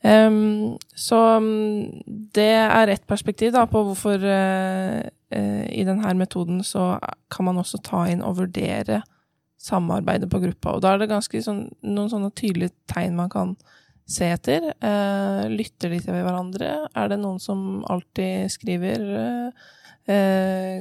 Ehm, 0.02 0.78
så 0.94 1.18
mm, 1.42 2.02
det 2.34 2.52
er 2.54 2.88
ett 2.92 3.06
perspektiv 3.06 3.52
da, 3.52 3.66
på 3.66 3.82
hvorfor 3.88 4.22
uh, 4.22 5.00
uh, 5.34 5.64
i 5.74 5.84
denne 5.86 6.14
metoden 6.18 6.62
så 6.64 6.92
kan 7.32 7.48
man 7.48 7.58
også 7.58 7.80
ta 7.82 8.04
inn 8.10 8.22
og 8.22 8.38
vurdere 8.38 9.02
samarbeidet 9.58 10.30
på 10.30 10.40
gruppa. 10.44 10.76
Og 10.76 10.84
da 10.84 10.94
er 10.94 11.02
det 11.02 11.10
ganske 11.10 11.42
sånn, 11.42 11.66
noen 11.82 12.12
sånne 12.12 12.30
tydelige 12.38 12.76
tegn 12.90 13.18
man 13.18 13.32
kan 13.32 13.56
se 14.08 14.30
etter. 14.30 14.70
Uh, 14.78 15.50
lytter 15.50 15.92
de 15.92 15.98
til 16.04 16.14
hverandre? 16.14 16.70
Er 16.94 17.10
det 17.10 17.18
noen 17.24 17.42
som 17.42 17.82
alltid 17.90 18.54
skriver? 18.54 19.10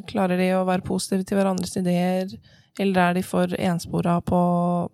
Klarer 0.08 0.40
de 0.40 0.46
å 0.56 0.62
være 0.64 0.86
positive 0.88 1.26
til 1.28 1.36
hverandres 1.36 1.74
ideer? 1.76 2.30
Eller 2.80 3.10
er 3.10 3.18
de 3.18 3.24
for 3.26 3.52
enspora 3.60 4.22
på, 4.24 4.40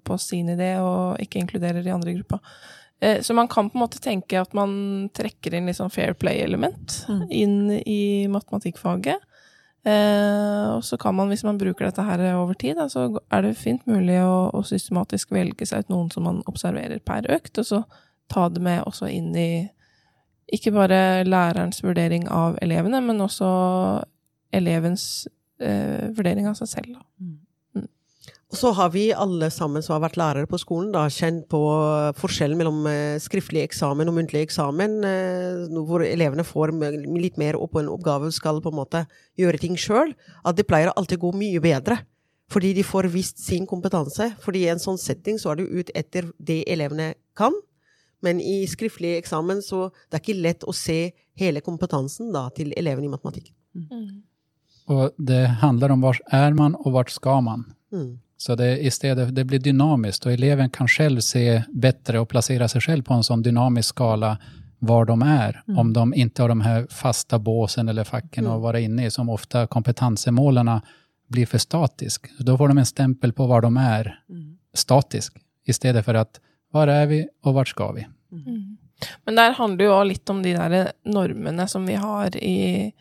på 0.02 0.18
sin 0.18 0.50
idé 0.50 0.72
og 0.82 1.22
ikke 1.22 1.44
inkluderer 1.44 1.86
de 1.86 1.94
andre 1.94 2.10
i 2.10 2.16
gruppa? 2.18 2.40
Eh, 3.04 3.20
Så 3.26 3.36
man 3.36 3.50
kan 3.52 3.68
på 3.70 3.76
en 3.78 3.84
måte 3.84 4.00
tenke 4.00 4.40
at 4.40 4.54
man 4.56 5.10
trekker 5.14 5.54
inn 5.58 5.68
litt 5.68 5.76
sånn 5.82 5.92
fair 5.92 6.14
play-element 6.16 7.02
Mm. 7.10 7.24
inn 7.30 7.72
i 7.86 8.28
matematikkfaget. 8.32 9.20
Eh, 9.86 10.68
og 10.78 10.82
så 10.88 10.96
kan 10.98 11.16
man, 11.16 11.28
hvis 11.28 11.44
man 11.44 11.58
bruker 11.60 11.90
dette 11.90 12.04
her 12.08 12.22
over 12.38 12.54
tid, 12.56 12.78
da, 12.80 12.86
så 12.88 13.10
er 13.30 13.42
det 13.44 13.58
fint 13.60 13.84
mulig 13.86 14.16
å, 14.24 14.50
å 14.56 14.62
systematisk 14.64 15.34
velge 15.36 15.66
seg 15.68 15.84
ut 15.84 15.90
noen 15.92 16.10
som 16.14 16.24
man 16.24 16.42
observerer 16.48 17.02
per 17.04 17.28
økt, 17.36 17.60
og 17.60 17.66
så 17.68 17.82
ta 18.32 18.48
det 18.50 18.62
med 18.64 18.86
også 18.88 19.10
inn 19.12 19.36
i 19.36 19.70
ikke 20.54 20.72
bare 20.76 21.24
lærerens 21.28 21.82
vurdering 21.84 22.30
av 22.32 22.56
elevene, 22.62 23.02
men 23.04 23.20
også 23.20 24.04
elevens 24.54 25.28
eh, 25.60 26.10
vurdering 26.16 26.48
av 26.48 26.56
seg 26.60 26.68
selv. 26.78 26.94
Da. 26.96 27.04
Og 28.54 28.58
så 28.60 28.70
har 28.78 28.92
vi 28.94 29.08
alle 29.18 29.48
sammen 29.50 29.82
som 29.82 29.96
har 29.96 30.04
vært 30.04 30.18
lærere 30.22 30.46
på 30.50 30.60
skolen, 30.62 30.92
da, 30.94 31.08
kjent 31.10 31.48
på 31.50 31.60
forskjellen 32.20 32.60
mellom 32.60 32.84
eh, 32.86 33.16
skriftlig 33.18 33.64
eksamen 33.66 34.12
og 34.12 34.14
muntlig 34.20 34.44
eksamen, 34.46 35.00
eh, 35.10 35.64
hvor 35.74 36.04
elevene 36.06 36.46
får 36.46 36.76
litt 37.18 37.40
mer 37.42 37.58
opp 37.58 37.74
på 37.74 37.82
en 37.82 37.90
oppgave 37.90 38.30
og 38.30 38.36
skal 38.36 38.62
på 38.62 38.70
en 38.70 38.78
måte 38.78 39.02
gjøre 39.42 39.58
ting 39.64 39.74
sjøl, 39.74 40.14
at 40.46 40.60
det 40.60 40.68
pleier 40.70 40.94
alltid 40.94 41.18
å 41.18 41.24
gå 41.26 41.32
mye 41.40 41.64
bedre. 41.66 41.98
Fordi 42.54 42.76
de 42.78 42.84
får 42.86 43.10
vist 43.10 43.42
sin 43.42 43.66
kompetanse. 43.66 44.28
Fordi 44.44 44.68
i 44.68 44.70
en 44.70 44.82
sånn 44.82 45.00
setting 45.02 45.40
så 45.42 45.56
er 45.56 45.64
du 45.64 45.80
ut 45.80 45.90
etter 45.98 46.28
det 46.38 46.60
elevene 46.70 47.16
kan. 47.34 47.56
Men 48.22 48.38
i 48.38 48.60
skriftlig 48.70 49.16
eksamen 49.18 49.64
så 49.66 49.88
det 50.12 50.20
er 50.20 50.24
ikke 50.24 50.44
lett 50.44 50.68
å 50.70 50.76
se 50.78 51.00
hele 51.40 51.64
kompetansen 51.66 52.30
da, 52.36 52.46
til 52.54 52.70
elevene 52.78 53.10
i 53.10 53.16
matematikk. 53.16 53.50
Och 54.86 55.16
det 55.18 55.48
handler 55.64 55.92
om 55.92 56.04
hvor 56.04 56.20
er 56.30 56.54
man 56.54 56.76
og 56.76 56.92
hvor 56.92 57.10
skal 57.10 57.42
man. 57.42 57.66
Mm. 57.94 58.20
Så 58.46 58.56
det, 58.56 58.86
istället, 58.86 59.36
det 59.36 59.44
blir 59.44 59.60
dynamiskt 59.60 60.26
och 60.26 60.32
eleven 60.32 60.70
kan 60.70 60.88
själv 60.88 61.20
se 61.20 61.64
bättre 61.70 62.20
och 62.20 62.30
placera 62.30 62.68
sig 62.68 62.82
själv 62.82 63.04
på 63.04 63.14
en 63.14 63.24
sånn 63.24 63.42
dynamisk 63.42 63.90
skala 63.90 64.38
var 64.80 65.06
de 65.06 65.22
är. 65.22 65.62
Om 65.78 65.94
de 65.94 66.14
inte 66.14 66.42
har 66.42 66.50
de 66.50 66.62
här 66.62 66.88
fasta 66.90 67.40
båsen 67.40 67.90
eller 67.90 68.04
facken 68.04 68.48
att 68.48 68.62
vara 68.62 68.80
inne 68.80 69.06
i, 69.06 69.12
som 69.12 69.30
ofta 69.30 69.68
kompetansemålene 69.68 70.82
blir 71.28 71.46
för 71.46 71.58
statisk. 71.58 72.28
Då 72.40 72.58
får 72.58 72.68
de 72.68 72.78
en 72.78 72.86
stämpel 72.86 73.34
på 73.34 73.48
var 73.48 73.62
de 73.62 73.78
är, 73.78 74.20
statisk, 74.74 75.38
istället 75.66 76.06
för 76.06 76.14
att 76.14 76.40
var 76.72 76.88
är 76.88 77.06
vi 77.06 77.28
och 77.44 77.54
vart 77.54 77.68
ska 77.68 77.92
vi? 77.92 78.08
Men 79.26 79.36
der 79.36 79.52
handler 79.52 79.86
jo 79.86 79.92
òg 79.92 80.06
litt 80.08 80.30
om 80.30 80.44
de 80.44 80.54
der 80.54 80.92
normene 81.06 81.68
som 81.68 81.86
vi 81.86 81.96
har 81.96 82.36
i, 82.38 82.92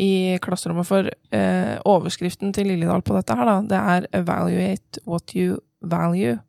i 0.00 0.38
klasserommet. 0.42 0.88
For 0.88 1.08
eh, 1.08 1.76
overskriften 1.88 2.54
til 2.56 2.70
Lilledal 2.70 3.04
på 3.04 3.16
dette 3.16 3.36
her, 3.36 3.48
da, 3.48 3.60
det 3.68 3.78
er 3.78 4.08
'evaluate 4.20 5.02
what 5.06 5.34
you 5.36 5.58
value'. 5.84 6.40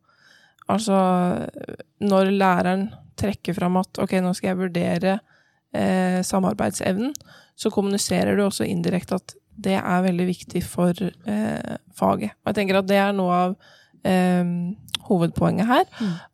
Altså 0.68 0.96
når 2.00 2.30
læreren 2.30 2.88
trekker 3.16 3.54
fram 3.54 3.76
at 3.76 3.98
ok, 3.98 4.12
nå 4.22 4.32
skal 4.32 4.48
jeg 4.48 4.58
vurdere 4.58 5.18
eh, 5.74 6.22
samarbeidsevnen, 6.24 7.12
så 7.56 7.70
kommuniserer 7.70 8.36
du 8.36 8.44
også 8.44 8.64
indirekte 8.64 9.14
at 9.14 9.34
det 9.64 9.76
er 9.78 10.02
veldig 10.02 10.26
viktig 10.26 10.64
for 10.66 10.90
eh, 10.90 11.76
faget. 11.94 12.34
Og 12.42 12.50
jeg 12.50 12.54
tenker 12.54 12.78
at 12.78 12.88
det 12.88 12.96
er 12.96 13.12
noe 13.12 13.34
av 13.34 13.56
eh, 14.06 14.44
hovedpoenget 15.08 15.68
her. 15.68 15.84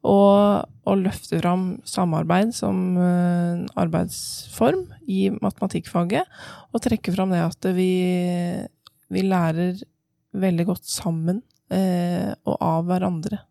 Og 0.06 0.90
å 0.90 0.96
løfte 0.98 1.40
fram 1.40 1.64
samarbeid 1.88 2.54
som 2.56 2.98
eh, 2.98 3.66
arbeidsform 3.80 4.86
i 5.10 5.28
matematikkfaget, 5.36 6.40
og 6.70 6.84
trekke 6.84 7.14
fram 7.14 7.34
det 7.34 7.44
at 7.44 7.70
vi, 7.76 7.92
vi 9.10 9.26
lærer 9.26 9.80
veldig 10.40 10.66
godt 10.68 10.86
sammen 10.86 11.42
eh, 11.74 12.30
og 12.46 12.56
av 12.56 12.90
hverandre. 12.90 13.42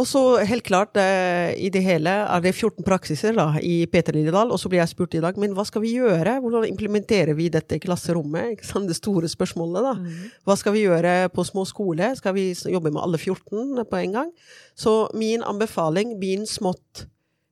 Og 0.00 0.06
så 0.08 0.20
helt 0.48 0.64
klart, 0.64 0.96
eh, 0.96 1.52
i 1.60 1.68
det 1.68 1.82
hele 1.84 2.08
er 2.24 2.40
det 2.40 2.54
14 2.54 2.84
praksiser 2.86 3.34
da, 3.36 3.58
i 3.60 3.84
Peter 3.84 4.16
Lilledal, 4.16 4.48
og 4.48 4.56
så 4.60 4.70
blir 4.72 4.80
jeg 4.80 4.94
spurt 4.94 5.16
i 5.18 5.20
dag, 5.20 5.36
men 5.36 5.52
hva 5.52 5.66
skal 5.68 5.82
vi 5.84 5.92
gjøre? 5.98 6.38
Hvordan 6.40 6.64
implementerer 6.70 7.36
vi 7.36 7.50
dette 7.52 7.76
i 7.76 7.82
klasserommet? 7.82 8.62
Det 8.88 8.96
store 8.96 9.28
spørsmålet 9.28 9.84
da. 9.84 9.92
Hva 10.48 10.56
skal 10.56 10.72
vi 10.72 10.86
gjøre 10.86 11.28
på 11.34 11.44
små 11.44 11.66
skole? 11.68 12.14
Skal 12.16 12.32
vi 12.32 12.46
jobbe 12.54 12.94
med 12.94 13.02
alle 13.02 13.20
14 13.20 13.84
på 13.84 14.00
en 14.00 14.16
gang? 14.16 14.30
Så 14.74 15.10
min 15.12 15.44
anbefaling, 15.44 16.16
begynn 16.22 16.48
smått. 16.48 17.04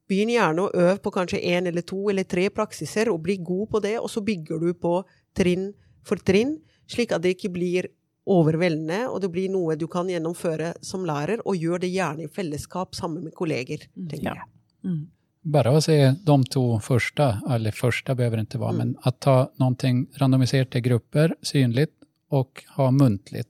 Begynn 0.09 0.33
gjerne 0.33 0.65
å 0.65 0.73
øve 0.73 0.97
på 1.05 1.13
kanskje 1.13 1.43
én 1.45 1.69
eller 1.69 1.85
to 1.85 2.09
eller 2.09 2.25
tre 2.25 2.49
praksiser, 2.49 3.13
og 3.13 3.27
bli 3.27 3.37
god 3.45 3.67
på 3.75 3.85
det, 3.85 3.99
og 4.01 4.09
så 4.09 4.25
bygger 4.25 4.65
du 4.65 4.73
på 4.73 5.03
trinn 5.37 5.75
for 6.09 6.17
trinn, 6.25 6.57
slik 6.89 7.13
at 7.13 7.21
det 7.21 7.37
ikke 7.37 7.53
blir 7.53 7.91
overveldende, 8.29 9.07
og 9.09 9.21
det 9.25 9.31
blir 9.33 9.49
noe 9.53 9.77
du 9.81 9.87
kan 9.91 10.09
gjennomføre 10.11 10.75
som 10.85 11.05
lærer, 11.09 11.41
og 11.45 11.57
gjør 11.57 11.81
det 11.85 11.93
gjerne 11.95 12.27
i 12.27 12.33
fellesskap 12.33 12.95
sammen 12.95 13.25
med 13.25 13.35
kolleger, 13.35 13.87
tenker 13.97 14.25
Ja. 14.31 14.35
jeg. 14.35 14.45
Mm. 14.85 15.07
Bare 15.51 15.71
å 15.73 15.81
se 15.83 15.97
de 16.13 16.37
to 16.53 16.79
første, 16.85 17.41
eller 17.49 17.71
første 17.73 18.15
behøver 18.17 18.37
det 18.45 18.49
være, 18.53 18.61
vara, 18.61 18.73
Mm. 18.73 18.79
men 18.79 18.95
å 19.07 19.13
ta 19.21 19.49
noe 19.59 20.07
randomisert 20.21 20.77
i 20.77 20.81
grupper, 20.81 21.33
synlig, 21.43 21.89
og 22.31 22.63
ha 22.77 22.91
muntlig, 22.91 23.45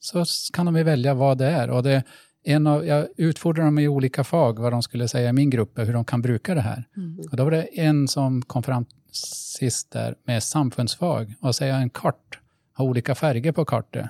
Så 0.00 0.22
kan 0.52 0.66
de 0.66 0.84
velge 0.84 1.14
hva 1.16 1.34
det 1.36 1.48
er. 1.52 1.70
og 1.70 1.84
det, 1.84 2.04
en 2.46 2.66
av, 2.66 2.82
jeg 2.84 3.08
utfordret 3.18 3.64
dem 3.64 3.78
i 3.78 3.86
olika 3.88 4.22
fag, 4.22 4.56
hva 4.56 4.70
de 4.70 4.82
skulle 4.82 5.08
si 5.08 5.18
i 5.18 5.32
min 5.32 5.48
gruppe, 5.50 5.76
hvordan 5.84 6.04
de 6.04 6.04
kan 6.04 6.20
bruke 6.22 6.54
det 6.54 6.62
her. 6.62 6.84
Mm. 6.96 7.20
Og 7.32 7.36
Da 7.36 7.42
var 7.44 7.50
det 7.52 7.68
en 7.78 8.06
som 8.06 8.42
kom 8.42 8.62
fram 8.62 8.86
sist 9.12 9.90
der 9.92 10.14
med 10.26 10.42
samfunnsfag, 10.42 11.34
og 11.42 11.54
sa 11.54 11.64
en 11.64 11.88
kart, 11.90 12.38
ha 12.76 12.84
olika 12.84 13.14
färger 13.14 13.52
på 13.52 13.64
kartet. 13.64 14.06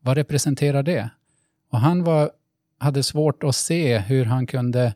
Vad 0.00 0.16
representerar 0.16 0.82
det? 0.82 1.10
Och 1.70 1.78
han 1.78 2.04
var, 2.04 2.30
hade 2.78 3.02
svårt 3.02 3.42
att 3.44 3.56
se 3.56 3.98
hur 3.98 4.24
han 4.24 4.46
kunde 4.46 4.94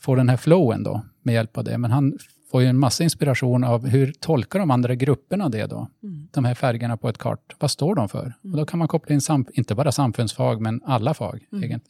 få 0.00 0.14
den 0.14 0.28
här 0.28 0.36
flowen 0.36 0.82
då, 0.82 1.02
med 1.22 1.34
hjälp 1.34 1.58
av 1.58 1.64
det. 1.64 1.78
Men 1.78 1.90
han 1.90 2.18
får 2.50 2.62
ju 2.62 2.68
en 2.68 2.78
massa 2.78 3.04
inspiration 3.04 3.64
av 3.64 3.86
hur 3.86 4.12
tolkar 4.12 4.58
de 4.58 4.70
andra 4.70 4.94
grupperna 4.94 5.48
det 5.48 5.66
då? 5.66 5.88
De 6.30 6.44
här 6.44 6.54
färgerna 6.54 6.96
på 6.96 7.08
ett 7.08 7.18
kart. 7.18 7.54
Vad 7.58 7.70
står 7.70 7.94
de 7.94 8.08
för? 8.08 8.32
Och 8.42 8.56
då 8.56 8.66
kan 8.66 8.78
man 8.78 8.88
koppla 8.88 9.14
in, 9.14 9.20
sam, 9.20 9.46
inte 9.52 9.74
bara 9.74 9.92
samfundsfag, 9.92 10.60
men 10.60 10.80
alla 10.84 11.14
fag 11.14 11.46
egentligen. 11.52 11.80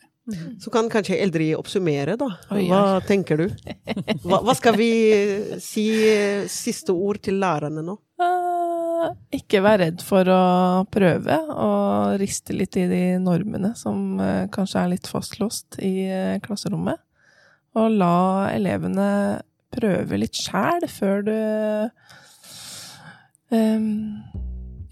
Så 0.61 0.71
kan 0.71 0.91
kanskje 0.91 1.17
Eldrid 1.17 1.57
oppsummere, 1.57 2.17
da. 2.17 2.31
Hva 2.49 3.01
tenker 3.05 3.37
du? 3.37 3.51
Hva, 4.25 4.39
hva 4.41 4.55
skal 4.57 4.77
vi 4.79 4.89
si 5.61 5.85
siste 6.49 6.95
ord 6.97 7.21
til 7.21 7.37
lærerne 7.43 7.85
nå? 7.85 7.99
Ikke 9.35 9.61
vær 9.65 9.81
redd 9.83 10.03
for 10.05 10.29
å 10.31 10.41
prøve, 10.93 11.37
og 11.51 12.19
riste 12.21 12.55
litt 12.57 12.77
i 12.81 12.87
de 12.91 13.03
normene 13.23 13.75
som 13.79 14.21
eh, 14.23 14.47
kanskje 14.55 14.83
er 14.83 14.93
litt 14.95 15.11
fastlåst 15.11 15.79
i 15.85 16.07
eh, 16.09 16.39
klasserommet. 16.45 17.01
Og 17.75 17.91
la 17.99 18.51
elevene 18.55 19.09
prøve 19.75 20.19
litt 20.23 20.39
sjæl 20.39 20.85
før 20.87 21.25
du 21.27 21.35
um, 23.51 24.23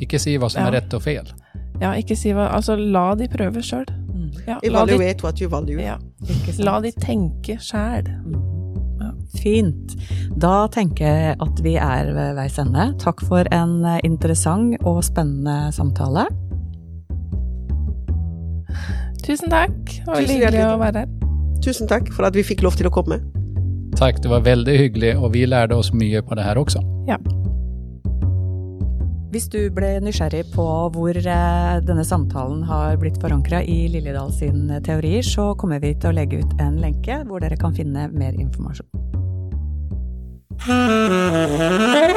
Ikke 0.02 0.18
si 0.18 0.34
hva 0.38 0.50
som 0.50 0.64
Ja. 0.64 0.68
er 0.72 0.80
rett 0.80 0.94
og 0.98 1.04
fel. 1.04 1.30
Ja, 1.80 1.92
ikke 1.98 2.16
si 2.18 2.32
hva 2.34 2.48
Altså, 2.52 2.76
la 2.76 3.14
de 3.14 3.28
prøve 3.30 3.62
sjøl. 3.62 3.86
Ja, 4.46 4.58
la 4.62 4.84
de, 4.86 4.96
what 5.22 5.40
you 5.40 5.48
value. 5.48 5.78
ja, 5.80 5.98
la 6.58 6.80
de 6.80 6.90
tenke 6.92 7.58
sjæl. 7.60 8.08
Fint. 9.42 9.96
Da 10.38 10.68
tenker 10.72 11.06
jeg 11.06 11.36
at 11.42 11.62
vi 11.64 11.74
er 11.80 12.12
ved 12.14 12.38
veis 12.38 12.58
ende. 12.62 12.92
Takk 13.02 13.24
for 13.28 13.48
en 13.54 13.80
eh, 13.84 14.00
interessant 14.06 14.78
og 14.86 15.02
spennende 15.06 15.72
samtale. 15.74 16.28
Tusen 19.22 19.52
takk. 19.52 19.76
Det 19.86 20.06
var 20.06 20.18
veldig 20.18 20.38
hyggelig 20.38 20.64
å 20.66 20.78
være 20.80 21.04
her. 21.04 21.12
Tusen 21.62 21.90
takk 21.90 22.08
for 22.14 22.26
at 22.26 22.34
vi 22.34 22.42
fikk 22.46 22.64
lov 22.66 22.74
til 22.78 22.88
å 22.90 22.94
komme. 22.94 23.20
Takk, 23.98 24.18
det 24.24 24.30
var 24.32 24.42
veldig 24.42 24.74
hyggelig, 24.78 25.12
og 25.20 25.34
vi 25.36 25.44
lærte 25.46 25.76
oss 25.78 25.92
mye 25.94 26.22
på 26.24 26.38
det 26.38 26.46
her 26.46 26.58
også. 26.58 26.80
Ja. 27.06 27.20
Hvis 29.32 29.46
du 29.48 29.60
ble 29.72 29.94
nysgjerrig 30.04 30.42
på 30.52 30.64
hvor 30.92 31.16
eh, 31.16 31.76
denne 31.86 32.04
samtalen 32.04 32.66
har 32.68 32.98
blitt 33.00 33.20
forankra 33.22 33.62
i 33.64 33.86
Liljedal 33.92 34.32
sin 34.34 34.66
teorier, 34.84 35.24
så 35.24 35.52
kommer 35.56 35.80
vi 35.80 35.94
til 35.94 36.10
å 36.10 36.16
legge 36.18 36.42
ut 36.42 36.58
en 36.60 36.76
lenke 36.82 37.22
hvor 37.28 37.40
dere 37.40 37.56
kan 37.60 37.72
finne 37.76 38.10
mer 38.12 38.36
informasjon. 38.36 38.90
Mm-hmm. 40.58 42.12